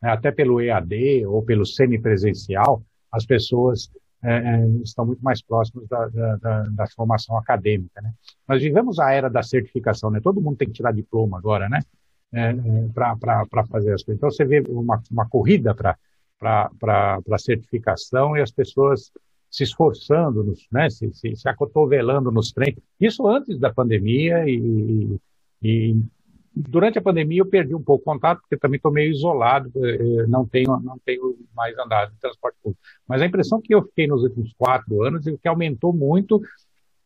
né? 0.00 0.08
até 0.08 0.32
pelo 0.32 0.58
EAD 0.58 1.26
ou 1.26 1.42
pelo 1.42 1.66
semipresencial, 1.66 2.82
as 3.12 3.26
pessoas 3.26 3.90
é, 4.24 4.36
é, 4.36 4.66
estão 4.82 5.04
muito 5.04 5.22
mais 5.22 5.42
próximas 5.42 5.86
da, 5.86 6.08
da, 6.08 6.36
da, 6.36 6.62
da, 6.62 6.86
formação 6.96 7.36
acadêmica, 7.36 8.00
né? 8.00 8.10
Nós 8.48 8.62
vivemos 8.62 8.98
a 8.98 9.12
era 9.12 9.28
da 9.28 9.42
certificação, 9.42 10.10
né? 10.10 10.18
Todo 10.22 10.40
mundo 10.40 10.56
tem 10.56 10.68
que 10.68 10.72
tirar 10.72 10.92
diploma 10.92 11.36
agora, 11.36 11.68
né? 11.68 11.80
É, 12.32 12.52
é 12.52 12.54
para 12.94 13.66
fazer 13.66 13.92
as 13.92 14.02
coisas. 14.02 14.18
Então 14.18 14.30
você 14.30 14.46
vê 14.46 14.62
uma, 14.66 15.02
uma 15.10 15.28
corrida 15.28 15.74
para 15.74 15.98
para 16.38 17.38
certificação 17.38 18.34
e 18.34 18.40
as 18.40 18.50
pessoas 18.50 19.12
se 19.56 19.62
esforçando, 19.62 20.44
nos, 20.44 20.66
né, 20.70 20.90
se, 20.90 21.10
se, 21.14 21.34
se 21.34 21.48
acotovelando 21.48 22.30
nos 22.30 22.52
trens. 22.52 22.76
Isso 23.00 23.26
antes 23.26 23.58
da 23.58 23.72
pandemia 23.72 24.46
e, 24.46 25.18
e, 25.62 25.96
durante 26.54 26.98
a 26.98 27.02
pandemia 27.02 27.40
eu 27.40 27.46
perdi 27.46 27.74
um 27.74 27.82
pouco 27.82 28.02
o 28.02 28.12
contato, 28.12 28.42
porque 28.42 28.58
também 28.58 28.76
estou 28.76 28.92
meio 28.92 29.10
isolado, 29.10 29.72
eh, 29.76 30.26
não 30.28 30.46
tenho, 30.46 30.78
não 30.80 30.98
tenho 31.02 31.38
mais 31.54 31.74
andado 31.78 32.12
em 32.12 32.20
transporte 32.20 32.58
público. 32.62 32.82
Mas 33.08 33.22
a 33.22 33.26
impressão 33.26 33.58
que 33.58 33.74
eu 33.74 33.82
fiquei 33.82 34.06
nos 34.06 34.22
últimos 34.24 34.52
quatro 34.58 35.02
anos 35.02 35.26
é 35.26 35.34
que 35.34 35.48
aumentou 35.48 35.90
muito 35.90 36.42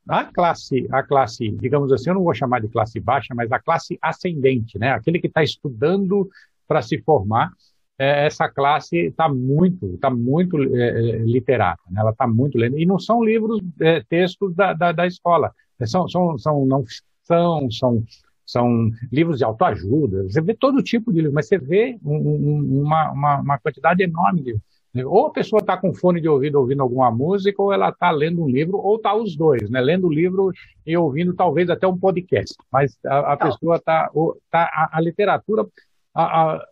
a 0.09 0.25
classe, 0.25 0.89
a 0.91 1.05
classe, 1.05 1.51
digamos 1.51 1.93
assim, 1.93 2.11
eu 2.11 2.15
não 2.15 2.25
vou 2.25 2.35
chamar 2.35 2.61
de 2.61 2.69
classe 2.69 2.99
baixa, 2.99 3.33
mas 3.33 3.53
a 3.53 3.61
classe 3.61 3.97
ascendente, 4.03 4.77
né? 4.77 4.91
Aquele 4.91 5.21
que 5.21 5.29
está 5.29 5.45
estudando 5.45 6.29
para 6.67 6.83
se 6.83 7.01
formar, 7.03 7.53
é, 8.01 8.25
essa 8.25 8.49
classe 8.49 8.97
está 8.97 9.29
muito, 9.29 9.99
tá 9.99 10.09
muito 10.09 10.59
é, 10.75 10.89
é, 10.89 11.19
literata, 11.19 11.83
né? 11.91 12.01
ela 12.01 12.13
está 12.13 12.27
muito 12.27 12.57
lendo, 12.57 12.79
e 12.79 12.87
não 12.87 12.99
são 12.99 13.23
livros, 13.23 13.61
é, 13.79 14.03
textos 14.09 14.55
da, 14.55 14.73
da, 14.73 14.91
da, 14.91 15.07
escola, 15.07 15.53
é, 15.79 15.87
são, 15.87 16.09
são, 16.09 16.39
são 16.39 16.65
não 16.65 16.83
ficção, 16.83 17.71
são, 17.71 18.03
são 18.47 18.91
livros 19.13 19.37
de 19.37 19.45
autoajuda, 19.45 20.23
você 20.23 20.41
vê 20.41 20.55
todo 20.55 20.83
tipo 20.83 21.13
de 21.13 21.19
livro, 21.19 21.35
mas 21.35 21.47
você 21.47 21.59
vê 21.59 21.99
um, 22.03 22.17
um, 22.17 22.83
uma, 22.83 23.13
uma, 23.13 23.41
uma, 23.41 23.59
quantidade 23.59 24.03
enorme 24.03 24.43
de 24.45 24.57
né? 24.95 25.05
ou 25.05 25.27
a 25.27 25.31
pessoa 25.31 25.61
está 25.61 25.77
com 25.77 25.93
fone 25.93 26.23
de 26.23 26.29
ouvido 26.29 26.59
ouvindo 26.59 26.83
alguma 26.83 27.11
música, 27.11 27.61
ou 27.61 27.71
ela 27.71 27.91
está 27.91 28.11
lendo 28.11 28.43
um 28.43 28.49
livro, 28.49 28.79
ou 28.79 28.97
está 28.97 29.15
os 29.15 29.37
dois, 29.37 29.69
né? 29.71 29.81
Lendo 29.81 30.09
o 30.09 30.13
livro 30.13 30.51
e 30.85 30.97
ouvindo 30.97 31.33
talvez 31.33 31.71
até 31.71 31.87
um 31.87 31.97
podcast. 31.97 32.57
Mas 32.73 32.99
a, 33.07 33.35
a 33.35 33.37
pessoa 33.37 33.77
está. 33.77 34.11
Tá, 34.51 34.65
a, 34.65 34.99
a 34.99 35.01
literatura. 35.01 35.65
A, 36.13 36.55
a, 36.55 36.67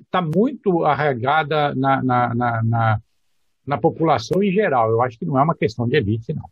está 0.00 0.22
muito 0.22 0.84
arraigada 0.84 1.74
na, 1.74 2.02
na, 2.02 2.34
na, 2.34 2.62
na, 2.62 3.00
na 3.66 3.78
população 3.78 4.42
em 4.42 4.52
geral. 4.52 4.90
Eu 4.90 5.02
acho 5.02 5.18
que 5.18 5.24
não 5.24 5.38
é 5.38 5.42
uma 5.42 5.54
questão 5.54 5.88
de 5.88 5.96
elite, 5.96 6.32
não. 6.32 6.48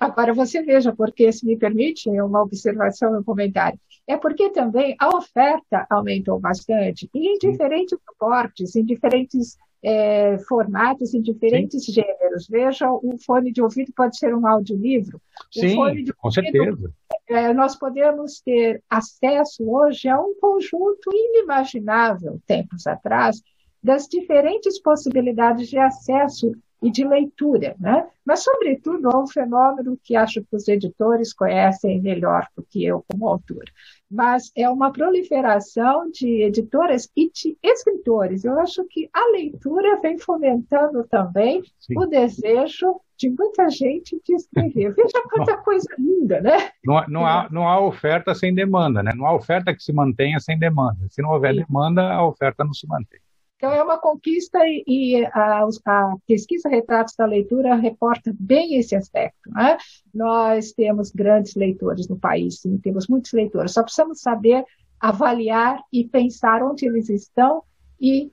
Agora 0.00 0.34
você 0.34 0.62
veja, 0.62 0.92
porque 0.92 1.30
se 1.30 1.46
me 1.46 1.56
permite 1.56 2.10
uma 2.10 2.42
observação, 2.42 3.16
um 3.16 3.22
comentário, 3.22 3.78
é 4.04 4.16
porque 4.16 4.50
também 4.50 4.96
a 4.98 5.16
oferta 5.16 5.86
aumentou 5.88 6.40
bastante 6.40 7.08
e 7.14 7.28
em 7.28 7.38
diferentes 7.38 7.96
suportes, 8.04 8.74
em 8.74 8.84
diferentes 8.84 9.56
é, 9.82 10.38
formatos, 10.46 11.12
em 11.14 11.20
diferentes 11.20 11.84
Sim. 11.84 11.92
gêneros. 11.92 12.46
Veja, 12.48 12.90
o 12.90 13.16
fone 13.24 13.52
de 13.52 13.62
ouvido 13.62 13.92
pode 13.96 14.16
ser 14.16 14.34
um 14.34 14.46
audiolivro. 14.46 15.20
Sim, 15.50 15.76
com 15.76 15.82
ouvido, 15.82 16.14
certeza 16.30 16.92
é, 17.28 17.52
nós 17.52 17.76
podemos 17.76 18.40
ter 18.40 18.82
acesso 18.88 19.68
hoje 19.68 20.08
a 20.08 20.20
um 20.20 20.34
conjunto 20.40 21.10
inimaginável, 21.12 22.40
tempos 22.46 22.86
atrás, 22.86 23.42
das 23.82 24.06
diferentes 24.06 24.80
possibilidades 24.80 25.68
de 25.68 25.78
acesso 25.78 26.52
e 26.82 26.90
de 26.90 27.04
leitura, 27.04 27.76
né? 27.78 28.06
Mas, 28.24 28.42
sobretudo, 28.42 29.08
há 29.08 29.18
um 29.18 29.26
fenômeno 29.26 29.98
que 30.02 30.16
acho 30.16 30.42
que 30.42 30.56
os 30.56 30.66
editores 30.68 31.32
conhecem 31.32 32.00
melhor 32.00 32.46
do 32.56 32.62
que 32.62 32.84
eu 32.84 33.04
como 33.08 33.28
autor, 33.28 33.64
mas 34.10 34.50
é 34.56 34.68
uma 34.68 34.92
proliferação 34.92 36.10
de 36.10 36.42
editoras 36.42 37.08
e 37.16 37.30
de 37.30 37.56
escritores. 37.62 38.44
Eu 38.44 38.58
acho 38.60 38.84
que 38.84 39.08
a 39.12 39.30
leitura 39.30 40.00
vem 40.00 40.18
fomentando 40.18 41.04
também 41.04 41.62
Sim. 41.78 41.94
o 41.96 42.06
desejo 42.06 43.00
de 43.16 43.30
muita 43.30 43.70
gente 43.70 44.20
de 44.24 44.34
escrever. 44.34 44.94
Veja 44.94 45.22
quanta 45.30 45.56
coisa 45.58 45.88
linda, 45.98 46.40
né? 46.40 46.70
Não, 46.84 47.04
não, 47.08 47.26
há, 47.26 47.48
não 47.50 47.68
há 47.68 47.80
oferta 47.80 48.34
sem 48.34 48.54
demanda, 48.54 49.02
né? 49.02 49.12
Não 49.14 49.26
há 49.26 49.34
oferta 49.34 49.74
que 49.74 49.82
se 49.82 49.92
mantenha 49.92 50.38
sem 50.40 50.58
demanda. 50.58 51.06
Se 51.08 51.22
não 51.22 51.30
houver 51.30 51.54
Sim. 51.54 51.64
demanda, 51.64 52.12
a 52.12 52.26
oferta 52.26 52.64
não 52.64 52.74
se 52.74 52.86
mantém. 52.86 53.20
Então, 53.62 53.72
é 53.72 53.80
uma 53.80 53.96
conquista 53.96 54.58
e, 54.66 55.24
a, 55.26 55.64
a, 55.86 56.16
pesquisa 56.26 56.68
Retratos 56.68 57.14
da 57.14 57.24
Leitura 57.24 57.76
reporta 57.76 58.34
bem 58.36 58.74
esse 58.74 58.96
aspecto. 58.96 59.48
Né? 59.52 59.78
Nós 60.12 60.72
temos 60.72 61.12
grandes 61.12 61.54
leitores 61.54 62.08
no 62.08 62.18
país, 62.18 62.58
sim, 62.58 62.76
temos 62.78 63.06
muitos 63.06 63.32
leitores, 63.32 63.70
só 63.70 63.84
precisamos 63.84 64.20
saber 64.20 64.64
avaliar 64.98 65.80
e 65.92 66.04
pensar 66.04 66.60
onde 66.64 66.86
eles 66.86 67.08
estão 67.08 67.62
e 68.00 68.32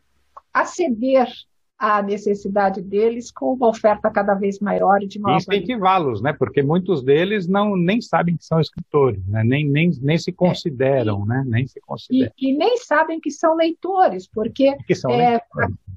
aceder 0.51 1.27
a 1.79 2.01
necessidade 2.01 2.81
deles 2.81 3.31
com 3.31 3.53
uma 3.53 3.69
oferta 3.69 4.12
cada 4.12 4.33
vez 4.33 4.59
maior 4.59 5.00
de 5.00 5.17
nova. 5.17 5.38
Incentivá-los, 5.38 6.21
né? 6.21 6.33
Porque 6.33 6.62
muitos 6.62 7.01
deles 7.01 7.48
não 7.48 7.77
nem 7.77 8.01
sabem 8.01 8.36
que 8.36 8.43
são 8.43 8.59
escritores, 8.59 9.25
né? 9.25 9.45
nem, 9.45 9.65
nem, 9.65 9.89
nem 10.01 10.17
se 10.17 10.33
consideram, 10.33 11.21
é, 11.21 11.24
e, 11.24 11.27
né? 11.27 11.43
Nem 11.48 11.67
se 11.67 11.79
consideram. 11.79 12.33
E, 12.38 12.50
e, 12.50 12.57
nem 12.57 12.77
sabem 12.79 13.21
que 13.21 13.31
são 13.31 13.55
leitores, 13.55 14.27
porque 14.27 14.67
é, 14.67 15.41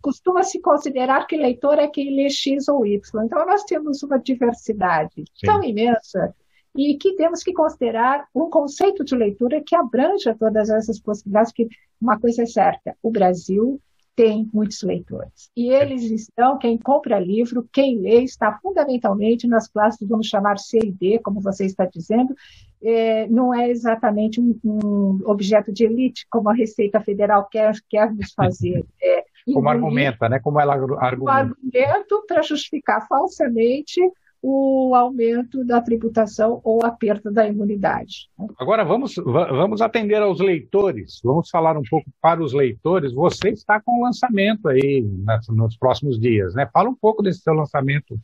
costuma 0.00 0.44
se 0.44 0.60
considerar 0.60 1.26
que 1.26 1.36
leitor 1.36 1.80
é 1.80 1.88
quem 1.88 2.14
lê 2.14 2.30
X 2.30 2.68
ou 2.68 2.86
Y. 2.86 3.24
Então 3.24 3.44
nós 3.44 3.64
temos 3.64 4.04
uma 4.04 4.18
diversidade 4.18 5.24
Sim. 5.34 5.46
tão 5.46 5.64
imensa 5.64 6.32
e 6.76 6.94
que 6.96 7.16
temos 7.16 7.42
que 7.42 7.52
considerar 7.52 8.28
um 8.32 8.48
conceito 8.48 9.04
de 9.04 9.16
leitura 9.16 9.60
que 9.60 9.74
abranja 9.74 10.34
todas 10.38 10.70
essas 10.70 11.00
possibilidades, 11.00 11.52
que 11.52 11.66
uma 12.00 12.18
coisa 12.20 12.44
é 12.44 12.46
certa, 12.46 12.96
o 13.02 13.10
Brasil 13.10 13.80
tem 14.14 14.48
muitos 14.52 14.82
leitores. 14.82 15.50
E 15.56 15.70
eles 15.70 16.02
estão, 16.02 16.58
quem 16.58 16.76
compra 16.76 17.18
livro, 17.18 17.68
quem 17.72 17.98
lê, 17.98 18.22
está 18.22 18.58
fundamentalmente 18.62 19.46
nas 19.46 19.68
classes, 19.68 20.06
vamos 20.08 20.26
chamar 20.26 20.58
C 20.58 20.78
e 20.82 20.92
D, 20.92 21.18
como 21.18 21.40
você 21.40 21.64
está 21.64 21.86
dizendo, 21.86 22.34
é, 22.82 23.26
não 23.28 23.54
é 23.54 23.70
exatamente 23.70 24.40
um, 24.40 24.58
um, 24.64 25.20
objeto 25.24 25.72
de 25.72 25.84
elite, 25.84 26.26
como 26.28 26.50
a 26.50 26.54
Receita 26.54 27.00
Federal 27.00 27.48
quer, 27.50 27.72
quer 27.88 28.12
nos 28.12 28.32
fazer. 28.32 28.84
É, 29.02 29.24
como 29.52 29.68
argumenta, 29.68 30.28
né? 30.28 30.38
Como 30.38 30.60
ela 30.60 30.74
argumenta. 30.74 31.24
Um 31.24 31.28
argumento 31.28 32.24
para 32.28 32.42
justificar 32.42 33.04
falsamente 33.08 34.00
o 34.42 34.92
aumento 34.96 35.64
da 35.64 35.80
tributação 35.80 36.60
ou 36.64 36.84
a 36.84 36.90
perda 36.90 37.30
da 37.30 37.46
imunidade. 37.46 38.28
Agora 38.58 38.84
vamos, 38.84 39.14
vamos 39.14 39.80
atender 39.80 40.20
aos 40.20 40.40
leitores, 40.40 41.20
vamos 41.22 41.48
falar 41.48 41.78
um 41.78 41.82
pouco 41.88 42.10
para 42.20 42.42
os 42.42 42.52
leitores. 42.52 43.12
Você 43.12 43.50
está 43.50 43.80
com 43.80 44.00
o 44.00 44.02
lançamento 44.02 44.68
aí 44.68 45.06
nos 45.48 45.76
próximos 45.76 46.18
dias, 46.18 46.54
né? 46.54 46.68
Fala 46.72 46.90
um 46.90 46.94
pouco 46.94 47.22
desse 47.22 47.40
seu 47.40 47.54
lançamento, 47.54 48.18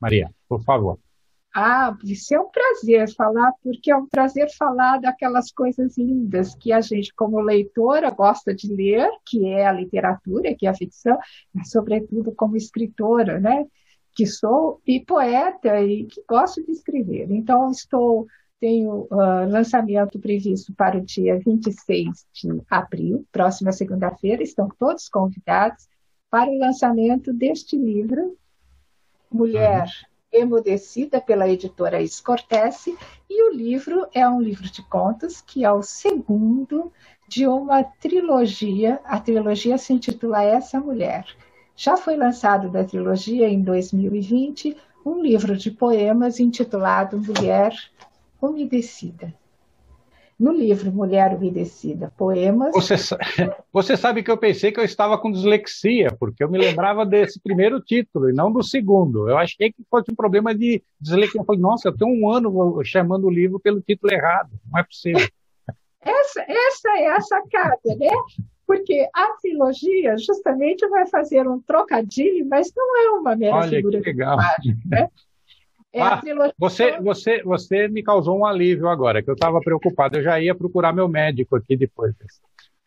Maria, 0.00 0.28
por 0.48 0.60
favor. 0.64 0.98
Ah, 1.54 1.96
isso 2.04 2.32
é 2.32 2.40
um 2.40 2.48
prazer 2.48 3.12
falar, 3.14 3.52
porque 3.62 3.90
é 3.90 3.96
um 3.96 4.06
prazer 4.06 4.48
falar 4.56 4.98
daquelas 4.98 5.50
coisas 5.50 5.98
lindas 5.98 6.54
que 6.54 6.72
a 6.72 6.80
gente, 6.80 7.12
como 7.14 7.40
leitora, 7.40 8.10
gosta 8.10 8.54
de 8.54 8.72
ler, 8.72 9.08
que 9.26 9.46
é 9.46 9.66
a 9.66 9.72
literatura, 9.72 10.54
que 10.54 10.66
é 10.66 10.70
a 10.70 10.74
ficção, 10.74 11.18
mas, 11.52 11.70
sobretudo, 11.70 12.32
como 12.32 12.56
escritora, 12.56 13.40
né? 13.40 13.66
Que 14.14 14.26
sou 14.26 14.80
e 14.86 15.00
poeta 15.00 15.80
e 15.80 16.04
que 16.04 16.22
gosto 16.28 16.64
de 16.64 16.72
escrever. 16.72 17.30
Então, 17.30 17.70
estou 17.70 18.26
tenho 18.60 19.08
uh, 19.10 19.48
lançamento 19.48 20.18
previsto 20.20 20.74
para 20.74 20.98
o 20.98 21.00
dia 21.00 21.38
26 21.38 22.26
de 22.30 22.62
abril, 22.70 23.26
próxima 23.32 23.72
segunda-feira. 23.72 24.42
Estão 24.42 24.68
todos 24.78 25.08
convidados 25.08 25.88
para 26.30 26.50
o 26.50 26.58
lançamento 26.58 27.32
deste 27.32 27.76
livro, 27.76 28.36
Mulher 29.32 29.84
uhum. 29.84 30.42
Emudecida, 30.42 31.20
pela 31.20 31.48
editora 31.48 32.02
Escortece. 32.02 32.96
E 33.28 33.42
o 33.48 33.54
livro 33.54 34.06
é 34.12 34.28
um 34.28 34.40
livro 34.40 34.70
de 34.70 34.82
contos, 34.82 35.40
que 35.40 35.64
é 35.64 35.72
o 35.72 35.82
segundo 35.82 36.92
de 37.26 37.46
uma 37.46 37.82
trilogia. 37.82 39.00
A 39.04 39.18
trilogia 39.18 39.78
se 39.78 39.92
intitula 39.92 40.42
Essa 40.42 40.78
Mulher 40.78 41.24
já 41.80 41.96
foi 41.96 42.14
lançado 42.14 42.68
da 42.68 42.84
trilogia 42.84 43.48
em 43.48 43.62
2020 43.62 44.76
um 45.04 45.22
livro 45.22 45.56
de 45.56 45.70
poemas 45.70 46.38
intitulado 46.38 47.18
Mulher 47.18 47.72
Umedecida. 48.38 49.32
No 50.38 50.52
livro 50.52 50.92
Mulher 50.92 51.34
Umedecida, 51.34 52.12
poemas. 52.18 52.74
Você, 52.74 52.96
você 53.72 53.96
sabe 53.96 54.22
que 54.22 54.30
eu 54.30 54.36
pensei 54.36 54.70
que 54.70 54.78
eu 54.78 54.84
estava 54.84 55.16
com 55.16 55.32
dislexia, 55.32 56.14
porque 56.20 56.44
eu 56.44 56.50
me 56.50 56.58
lembrava 56.58 57.06
desse 57.06 57.40
primeiro 57.40 57.80
título 57.80 58.28
e 58.28 58.32
não 58.34 58.52
do 58.52 58.62
segundo. 58.62 59.30
Eu 59.30 59.38
achei 59.38 59.72
que 59.72 59.82
fosse 59.90 60.12
um 60.12 60.14
problema 60.14 60.54
de 60.54 60.82
dislexia. 61.00 61.40
Eu 61.40 61.46
falei, 61.46 61.62
nossa, 61.62 61.88
eu 61.88 61.96
tenho 61.96 62.12
um 62.12 62.28
ano 62.28 62.78
chamando 62.84 63.24
o 63.24 63.30
livro 63.30 63.58
pelo 63.58 63.80
título 63.80 64.12
errado. 64.12 64.50
Não 64.70 64.78
é 64.78 64.82
possível. 64.82 65.26
Essa, 66.02 66.40
essa 66.48 66.88
é 66.96 67.08
a 67.08 67.20
sacada, 67.20 67.78
né? 67.84 68.08
Porque 68.70 69.08
a 69.12 69.32
trilogia 69.42 70.16
justamente 70.16 70.86
vai 70.88 71.04
fazer 71.08 71.48
um 71.48 71.60
trocadilho, 71.60 72.46
mas 72.48 72.72
não 72.76 72.96
é 73.02 73.10
uma 73.18 73.34
mera 73.34 73.56
Olha, 73.56 73.68
figura 73.68 74.00
que 74.00 74.10
legal. 74.10 74.38
né? 74.86 75.08
É 75.92 76.00
ah, 76.00 76.22
você, 76.56 77.00
você, 77.00 77.42
você 77.42 77.88
me 77.88 78.00
causou 78.00 78.38
um 78.38 78.46
alívio 78.46 78.88
agora, 78.88 79.20
que 79.24 79.28
eu 79.28 79.34
estava 79.34 79.58
preocupado. 79.58 80.18
Eu 80.18 80.22
já 80.22 80.40
ia 80.40 80.54
procurar 80.54 80.92
meu 80.92 81.08
médico 81.08 81.56
aqui 81.56 81.76
depois. 81.76 82.14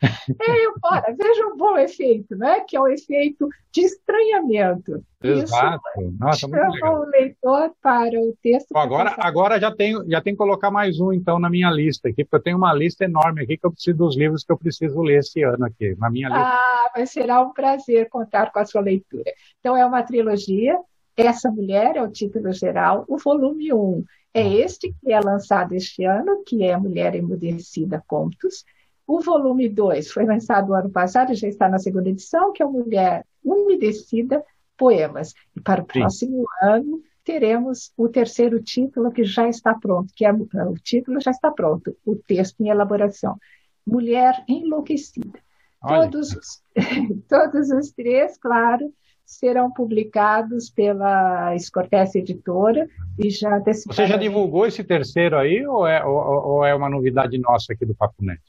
É, 0.41 0.87
ora, 0.87 1.15
veja 1.17 1.47
um 1.47 1.57
bom 1.57 1.77
efeito, 1.77 2.35
né? 2.35 2.61
que 2.61 2.75
é 2.75 2.79
o 2.79 2.87
efeito 2.87 3.47
de 3.71 3.81
estranhamento. 3.81 5.03
Exato. 5.21 5.81
Isso 5.97 6.13
Nossa, 6.19 6.39
chama 6.39 6.99
o 6.99 7.05
leitor 7.05 7.71
para 7.81 8.19
o 8.19 8.35
texto. 8.41 8.73
Bom, 8.73 8.79
agora, 8.79 9.15
agora 9.17 9.59
já 9.59 9.73
tenho, 9.73 10.03
já 10.09 10.21
tenho 10.21 10.35
que 10.35 10.43
colocar 10.43 10.69
mais 10.69 10.99
um, 10.99 11.13
então, 11.13 11.39
na 11.39 11.49
minha 11.49 11.69
lista 11.71 12.09
aqui, 12.09 12.23
porque 12.23 12.35
eu 12.35 12.43
tenho 12.43 12.57
uma 12.57 12.73
lista 12.73 13.05
enorme 13.05 13.43
aqui 13.43 13.57
que 13.57 13.65
eu 13.65 13.71
preciso 13.71 13.97
dos 13.97 14.17
livros 14.17 14.43
que 14.43 14.51
eu 14.51 14.57
preciso 14.57 15.01
ler 15.01 15.19
esse 15.19 15.41
ano 15.43 15.65
aqui, 15.65 15.95
na 15.97 16.09
minha 16.09 16.27
lista. 16.27 16.43
Ah, 16.43 16.91
mas 16.95 17.11
será 17.11 17.41
um 17.41 17.53
prazer 17.53 18.09
contar 18.09 18.51
com 18.51 18.59
a 18.59 18.65
sua 18.65 18.81
leitura. 18.81 19.31
Então, 19.59 19.75
é 19.77 19.85
uma 19.85 20.03
trilogia. 20.03 20.77
Essa 21.15 21.49
Mulher 21.49 21.95
é 21.95 22.01
o 22.01 22.11
título 22.11 22.51
geral. 22.51 23.05
O 23.07 23.17
volume 23.17 23.71
1 23.71 24.03
é 24.33 24.51
este 24.55 24.93
que 24.99 25.11
é 25.11 25.19
lançado 25.19 25.73
este 25.73 26.03
ano, 26.03 26.43
que 26.45 26.63
é 26.63 26.75
Mulher 26.75 27.15
Emudecida 27.15 28.03
Contos. 28.07 28.65
O 29.05 29.19
volume 29.21 29.67
2 29.69 30.11
foi 30.11 30.25
lançado 30.25 30.73
ano 30.73 30.89
passado, 30.89 31.33
já 31.33 31.47
está 31.47 31.67
na 31.67 31.79
segunda 31.79 32.09
edição, 32.09 32.53
que 32.53 32.63
é 32.63 32.65
Mulher 32.65 33.25
Umedecida 33.43 34.43
Poemas. 34.77 35.33
E 35.55 35.59
para 35.59 35.81
o 35.81 35.85
Sim. 35.85 35.99
próximo 35.99 36.45
ano 36.61 37.01
teremos 37.23 37.91
o 37.97 38.09
terceiro 38.09 38.61
título 38.61 39.11
que 39.11 39.23
já 39.23 39.47
está 39.47 39.73
pronto, 39.73 40.13
que 40.15 40.25
é 40.25 40.31
o 40.31 40.75
título 40.75 41.19
já 41.21 41.31
está 41.31 41.51
pronto, 41.51 41.95
o 42.05 42.15
texto 42.15 42.61
em 42.61 42.69
elaboração. 42.69 43.37
Mulher 43.85 44.43
Enlouquecida. 44.47 45.39
Todos, 45.85 46.61
todos 47.27 47.69
os 47.71 47.91
três, 47.91 48.37
claro, 48.37 48.93
serão 49.25 49.71
publicados 49.71 50.69
pela 50.69 51.53
Escortece 51.55 52.19
Editora 52.19 52.87
e 53.19 53.29
já 53.29 53.59
Você 53.59 54.07
já 54.07 54.15
divulgou 54.15 54.65
esse 54.65 54.83
terceiro 54.83 55.37
aí 55.37 55.65
ou 55.65 55.85
é, 55.85 56.03
ou, 56.05 56.15
ou 56.15 56.65
é 56.65 56.73
uma 56.73 56.89
novidade 56.89 57.37
nossa 57.37 57.73
aqui 57.73 57.85
do 57.85 57.95
Papo 57.95 58.23
Net? 58.23 58.41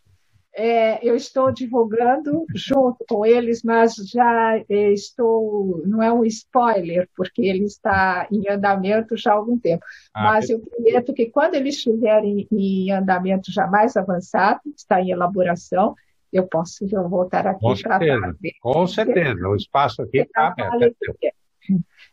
É, 0.56 1.04
eu 1.06 1.16
estou 1.16 1.50
divulgando 1.52 2.46
junto 2.54 3.04
com 3.08 3.26
eles, 3.26 3.62
mas 3.64 3.96
já 3.96 4.56
é, 4.68 4.92
estou, 4.92 5.82
não 5.84 6.00
é 6.00 6.12
um 6.12 6.24
spoiler, 6.24 7.08
porque 7.16 7.42
ele 7.42 7.64
está 7.64 8.28
em 8.30 8.48
andamento 8.48 9.16
já 9.16 9.32
há 9.32 9.34
algum 9.34 9.58
tempo. 9.58 9.84
Ah, 10.14 10.22
mas 10.24 10.48
eu 10.48 10.60
prometo 10.60 11.12
que 11.12 11.26
quando 11.26 11.56
eles 11.56 11.74
estiverem 11.76 12.46
em 12.52 12.92
andamento 12.92 13.50
já 13.50 13.66
mais 13.66 13.96
avançado, 13.96 14.60
está 14.76 15.00
em 15.00 15.10
elaboração, 15.10 15.96
eu 16.32 16.46
posso 16.46 16.86
voltar 16.86 17.46
aqui 17.48 17.82
para 17.82 17.98
dar. 17.98 18.34
Com 18.60 18.86
certeza, 18.86 19.48
o 19.48 19.56
espaço 19.56 20.02
aqui 20.02 20.18
está 20.18 20.48
aberto. 20.48 20.96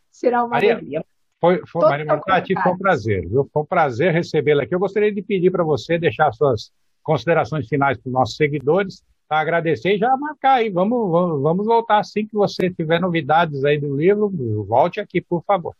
Será 0.10 0.42
uma 0.42 0.50
Maria, 0.50 0.74
alegria. 0.74 1.06
Foi, 1.40 1.62
foi, 1.68 1.82
Maria 1.82 2.06
Marcati, 2.06 2.54
foi 2.62 2.72
um 2.72 2.78
prazer. 2.78 3.28
Viu? 3.28 3.50
Foi 3.52 3.64
um 3.64 3.66
prazer 3.66 4.14
recebê-la 4.14 4.64
aqui. 4.64 4.74
Eu 4.74 4.80
gostaria 4.80 5.12
de 5.12 5.22
pedir 5.22 5.52
para 5.52 5.64
você 5.64 5.98
deixar 5.98 6.32
suas 6.32 6.72
considerações 7.04 7.68
finais 7.68 7.98
para 7.98 8.10
os 8.10 8.14
nossos 8.14 8.36
seguidores, 8.36 9.04
para 9.28 9.40
agradecer 9.40 9.96
e 9.96 9.98
já 9.98 10.16
marcar 10.18 10.56
aí. 10.56 10.70
Vamos, 10.70 11.10
vamos, 11.10 11.42
vamos 11.42 11.66
voltar 11.66 12.00
assim 12.00 12.26
que 12.26 12.34
você 12.34 12.70
tiver 12.70 13.00
novidades 13.00 13.64
aí 13.64 13.80
do 13.80 13.96
livro, 13.96 14.30
volte 14.66 15.00
aqui, 15.00 15.22
por 15.22 15.44
favor. 15.44 15.76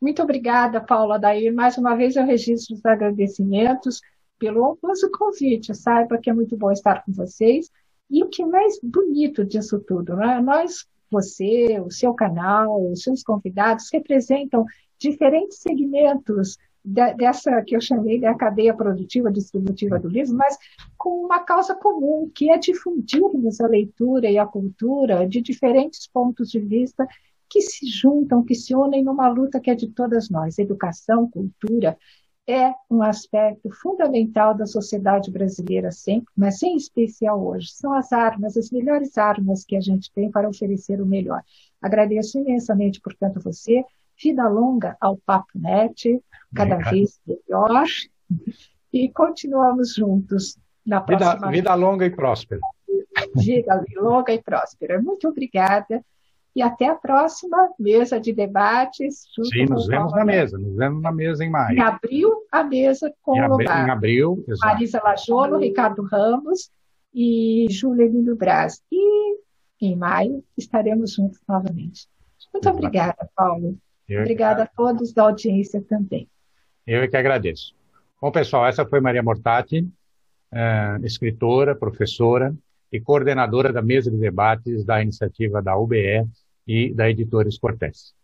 Muito 0.00 0.22
obrigada, 0.22 0.80
Paula 0.80 1.18
Daí. 1.18 1.50
Mais 1.50 1.76
uma 1.76 1.96
vez 1.96 2.14
eu 2.14 2.24
registro 2.24 2.76
os 2.76 2.86
agradecimentos 2.86 4.00
pelo 4.38 4.62
honroso 4.62 5.10
convite. 5.10 5.74
Saiba 5.74 6.18
que 6.18 6.30
é 6.30 6.32
muito 6.32 6.56
bom 6.56 6.70
estar 6.70 7.02
com 7.04 7.12
vocês. 7.12 7.68
E 8.08 8.22
o 8.22 8.28
que 8.28 8.42
é 8.42 8.46
mais 8.46 8.78
bonito 8.82 9.44
disso 9.44 9.80
tudo, 9.80 10.16
né? 10.16 10.40
nós, 10.40 10.86
você, 11.10 11.80
o 11.80 11.90
seu 11.90 12.14
canal, 12.14 12.90
os 12.90 13.02
seus 13.02 13.22
convidados 13.22 13.88
representam 13.92 14.64
diferentes 14.98 15.58
segmentos 15.58 16.56
dessa 16.84 17.62
que 17.62 17.76
eu 17.76 17.80
chamei 17.80 18.20
da 18.20 18.34
cadeia 18.34 18.74
produtiva 18.74 19.30
distributiva 19.30 19.98
do 19.98 20.08
livro, 20.08 20.34
mas 20.34 20.56
com 20.96 21.24
uma 21.24 21.40
causa 21.40 21.74
comum, 21.74 22.30
que 22.34 22.50
é 22.50 22.58
difundirmos 22.58 23.60
a 23.60 23.66
leitura 23.66 24.30
e 24.30 24.38
a 24.38 24.46
cultura 24.46 25.26
de 25.26 25.40
diferentes 25.40 26.06
pontos 26.06 26.50
de 26.50 26.60
vista 26.60 27.06
que 27.48 27.60
se 27.62 27.86
juntam, 27.86 28.44
que 28.44 28.54
se 28.54 28.74
unem 28.74 29.02
numa 29.02 29.28
luta 29.28 29.60
que 29.60 29.70
é 29.70 29.74
de 29.74 29.88
todas 29.88 30.28
nós, 30.28 30.58
educação, 30.58 31.28
cultura, 31.30 31.96
é 32.48 32.72
um 32.90 33.02
aspecto 33.02 33.70
fundamental 33.70 34.54
da 34.54 34.64
sociedade 34.64 35.30
brasileira 35.30 35.92
sempre, 35.92 36.32
mas 36.34 36.62
em 36.62 36.76
especial 36.76 37.44
hoje. 37.44 37.68
São 37.72 37.92
as 37.92 38.10
armas, 38.10 38.56
as 38.56 38.70
melhores 38.70 39.18
armas 39.18 39.64
que 39.64 39.76
a 39.76 39.80
gente 39.80 40.10
tem 40.12 40.30
para 40.30 40.48
oferecer 40.48 40.98
o 41.02 41.06
melhor. 41.06 41.42
Agradeço 41.80 42.38
imensamente, 42.38 43.02
portanto, 43.02 43.38
você. 43.38 43.84
Vida 44.22 44.48
longa 44.48 44.96
ao 45.00 45.16
Papo 45.16 45.52
Net, 45.54 46.20
cada 46.54 46.74
Obrigado. 46.74 46.94
vez 46.94 47.20
melhor. 47.26 47.86
E 48.92 49.08
continuamos 49.10 49.94
juntos 49.94 50.58
na 50.84 51.00
próxima. 51.00 51.34
Vida, 51.34 51.50
vida 51.50 51.74
longa 51.74 52.06
e 52.06 52.10
próspera. 52.10 52.60
Vida 53.36 53.84
longa 53.96 54.32
e 54.32 54.42
próspera. 54.42 55.00
Muito 55.00 55.28
obrigada. 55.28 56.04
E 56.56 56.62
até 56.62 56.86
a 56.88 56.94
próxima 56.94 57.70
mesa 57.78 58.18
de 58.18 58.32
debates. 58.32 59.26
Sim, 59.52 59.66
nos 59.66 59.86
vemos 59.86 60.12
na 60.12 60.24
mesa, 60.24 60.58
nos 60.58 60.74
vemos 60.74 61.02
na 61.02 61.12
mesa 61.12 61.44
em 61.44 61.50
maio. 61.50 61.78
Em 61.78 61.80
abril, 61.80 62.32
a 62.50 62.64
mesa 62.64 63.12
com 63.22 63.36
em 63.36 63.42
o 63.42 63.48
lugar. 63.48 63.86
Em 63.86 63.90
abril, 63.90 64.44
exato. 64.48 64.66
Marisa 64.66 65.00
Lajolo, 65.04 65.58
Ricardo 65.58 66.02
Ramos 66.02 66.70
e 67.14 67.66
Júlia 67.70 68.06
Emílio 68.06 68.34
Braz. 68.34 68.82
E 68.90 69.38
em 69.80 69.94
maio 69.94 70.42
estaremos 70.56 71.12
juntos 71.12 71.40
novamente. 71.46 72.08
Muito 72.52 72.64
exato. 72.64 72.76
obrigada, 72.76 73.30
Paulo. 73.36 73.78
Eu 74.08 74.22
obrigada 74.22 74.62
a 74.62 74.66
todos 74.66 75.12
da 75.12 75.24
audiência 75.24 75.82
também. 75.82 76.26
Eu 76.86 77.08
que 77.08 77.16
agradeço. 77.16 77.74
Bom, 78.20 78.32
pessoal, 78.32 78.66
essa 78.66 78.86
foi 78.86 79.00
Maria 79.00 79.22
Mortati, 79.22 79.86
é, 80.50 80.98
escritora, 81.02 81.74
professora 81.74 82.54
e 82.90 82.98
coordenadora 82.98 83.70
da 83.70 83.82
mesa 83.82 84.10
de 84.10 84.16
debates 84.16 84.82
da 84.84 85.02
iniciativa 85.02 85.60
da 85.60 85.76
UBE 85.76 86.26
e 86.66 86.94
da 86.94 87.10
Editores 87.10 87.58
Cortés. 87.58 88.14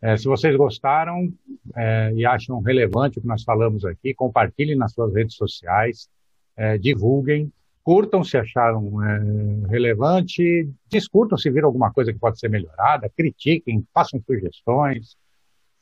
É, 0.00 0.16
se 0.16 0.26
vocês 0.26 0.54
gostaram 0.54 1.32
é, 1.74 2.12
e 2.14 2.24
acham 2.24 2.60
relevante 2.60 3.18
o 3.18 3.22
que 3.22 3.26
nós 3.26 3.42
falamos 3.42 3.84
aqui, 3.84 4.14
compartilhem 4.14 4.76
nas 4.76 4.92
suas 4.92 5.12
redes 5.12 5.34
sociais, 5.34 6.08
divulguem, 6.80 7.52
curtam 7.82 8.22
se 8.22 8.36
acharam 8.36 8.92
relevante, 9.68 10.70
discutam 10.88 11.36
se 11.36 11.50
viram 11.50 11.66
alguma 11.66 11.92
coisa 11.92 12.12
que 12.12 12.18
pode 12.20 12.38
ser 12.38 12.48
melhorada, 12.48 13.10
critiquem, 13.16 13.84
façam 13.92 14.22
sugestões, 14.24 15.16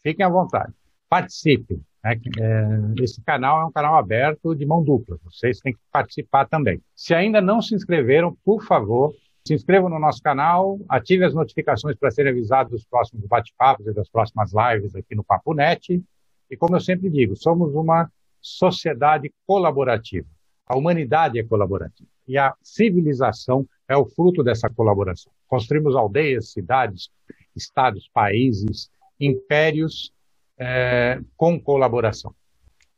fiquem 0.02 0.24
à 0.24 0.28
vontade. 0.28 0.72
Participem. 1.08 1.80
Né? 2.02 2.20
É, 2.40 3.02
esse 3.02 3.22
canal 3.22 3.60
é 3.60 3.64
um 3.66 3.72
canal 3.72 3.96
aberto 3.96 4.54
de 4.54 4.66
mão 4.66 4.82
dupla. 4.82 5.18
Vocês 5.24 5.58
têm 5.60 5.72
que 5.72 5.80
participar 5.90 6.46
também. 6.46 6.80
Se 6.94 7.14
ainda 7.14 7.40
não 7.40 7.62
se 7.62 7.74
inscreveram, 7.74 8.36
por 8.44 8.64
favor, 8.64 9.14
se 9.46 9.54
inscrevam 9.54 9.88
no 9.88 9.98
nosso 9.98 10.22
canal, 10.22 10.78
ative 10.88 11.24
as 11.24 11.34
notificações 11.34 11.96
para 11.96 12.10
serem 12.10 12.32
avisados 12.32 12.72
dos 12.72 12.86
próximos 12.86 13.26
bate-papos 13.26 13.86
e 13.86 13.92
das 13.92 14.08
próximas 14.08 14.52
lives 14.52 14.94
aqui 14.94 15.14
no 15.14 15.24
Papo 15.24 15.52
Net. 15.52 16.02
E 16.50 16.56
como 16.56 16.76
eu 16.76 16.80
sempre 16.80 17.10
digo, 17.10 17.34
somos 17.36 17.74
uma 17.74 18.10
sociedade 18.40 19.32
colaborativa. 19.46 20.26
A 20.66 20.76
humanidade 20.76 21.38
é 21.38 21.44
colaborativa. 21.44 22.08
E 22.26 22.38
a 22.38 22.54
civilização 22.62 23.66
é 23.88 23.96
o 23.96 24.06
fruto 24.06 24.42
dessa 24.44 24.68
colaboração. 24.70 25.32
Construímos 25.48 25.96
aldeias, 25.96 26.52
cidades, 26.52 27.10
estados, 27.54 28.08
países, 28.12 28.90
impérios 29.26 30.12
é, 30.58 31.20
com 31.36 31.60
colaboração. 31.60 32.34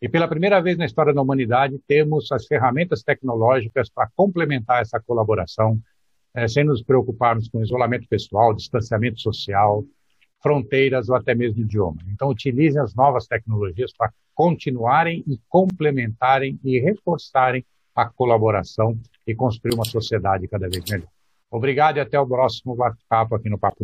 E 0.00 0.08
pela 0.08 0.28
primeira 0.28 0.60
vez 0.60 0.76
na 0.76 0.84
história 0.84 1.14
da 1.14 1.22
humanidade, 1.22 1.80
temos 1.86 2.30
as 2.30 2.46
ferramentas 2.46 3.02
tecnológicas 3.02 3.88
para 3.88 4.10
complementar 4.14 4.82
essa 4.82 5.00
colaboração, 5.00 5.80
é, 6.34 6.46
sem 6.46 6.64
nos 6.64 6.82
preocuparmos 6.82 7.48
com 7.48 7.62
isolamento 7.62 8.06
pessoal, 8.08 8.52
distanciamento 8.52 9.20
social, 9.20 9.84
fronteiras 10.42 11.08
ou 11.08 11.16
até 11.16 11.34
mesmo 11.34 11.62
idioma. 11.62 11.96
Então, 12.08 12.28
utilizem 12.28 12.82
as 12.82 12.94
novas 12.94 13.26
tecnologias 13.26 13.92
para 13.96 14.12
continuarem 14.34 15.24
e 15.26 15.40
complementarem 15.48 16.60
e 16.62 16.78
reforçarem 16.78 17.64
a 17.94 18.04
colaboração 18.06 18.98
e 19.26 19.34
construir 19.34 19.74
uma 19.74 19.86
sociedade 19.86 20.46
cada 20.48 20.68
vez 20.68 20.84
melhor. 20.90 21.08
Obrigado 21.50 21.96
e 21.96 22.00
até 22.00 22.20
o 22.20 22.26
próximo 22.26 22.74
bate-papo 22.74 23.36
aqui 23.36 23.48
no 23.48 23.58
Papo 23.58 23.82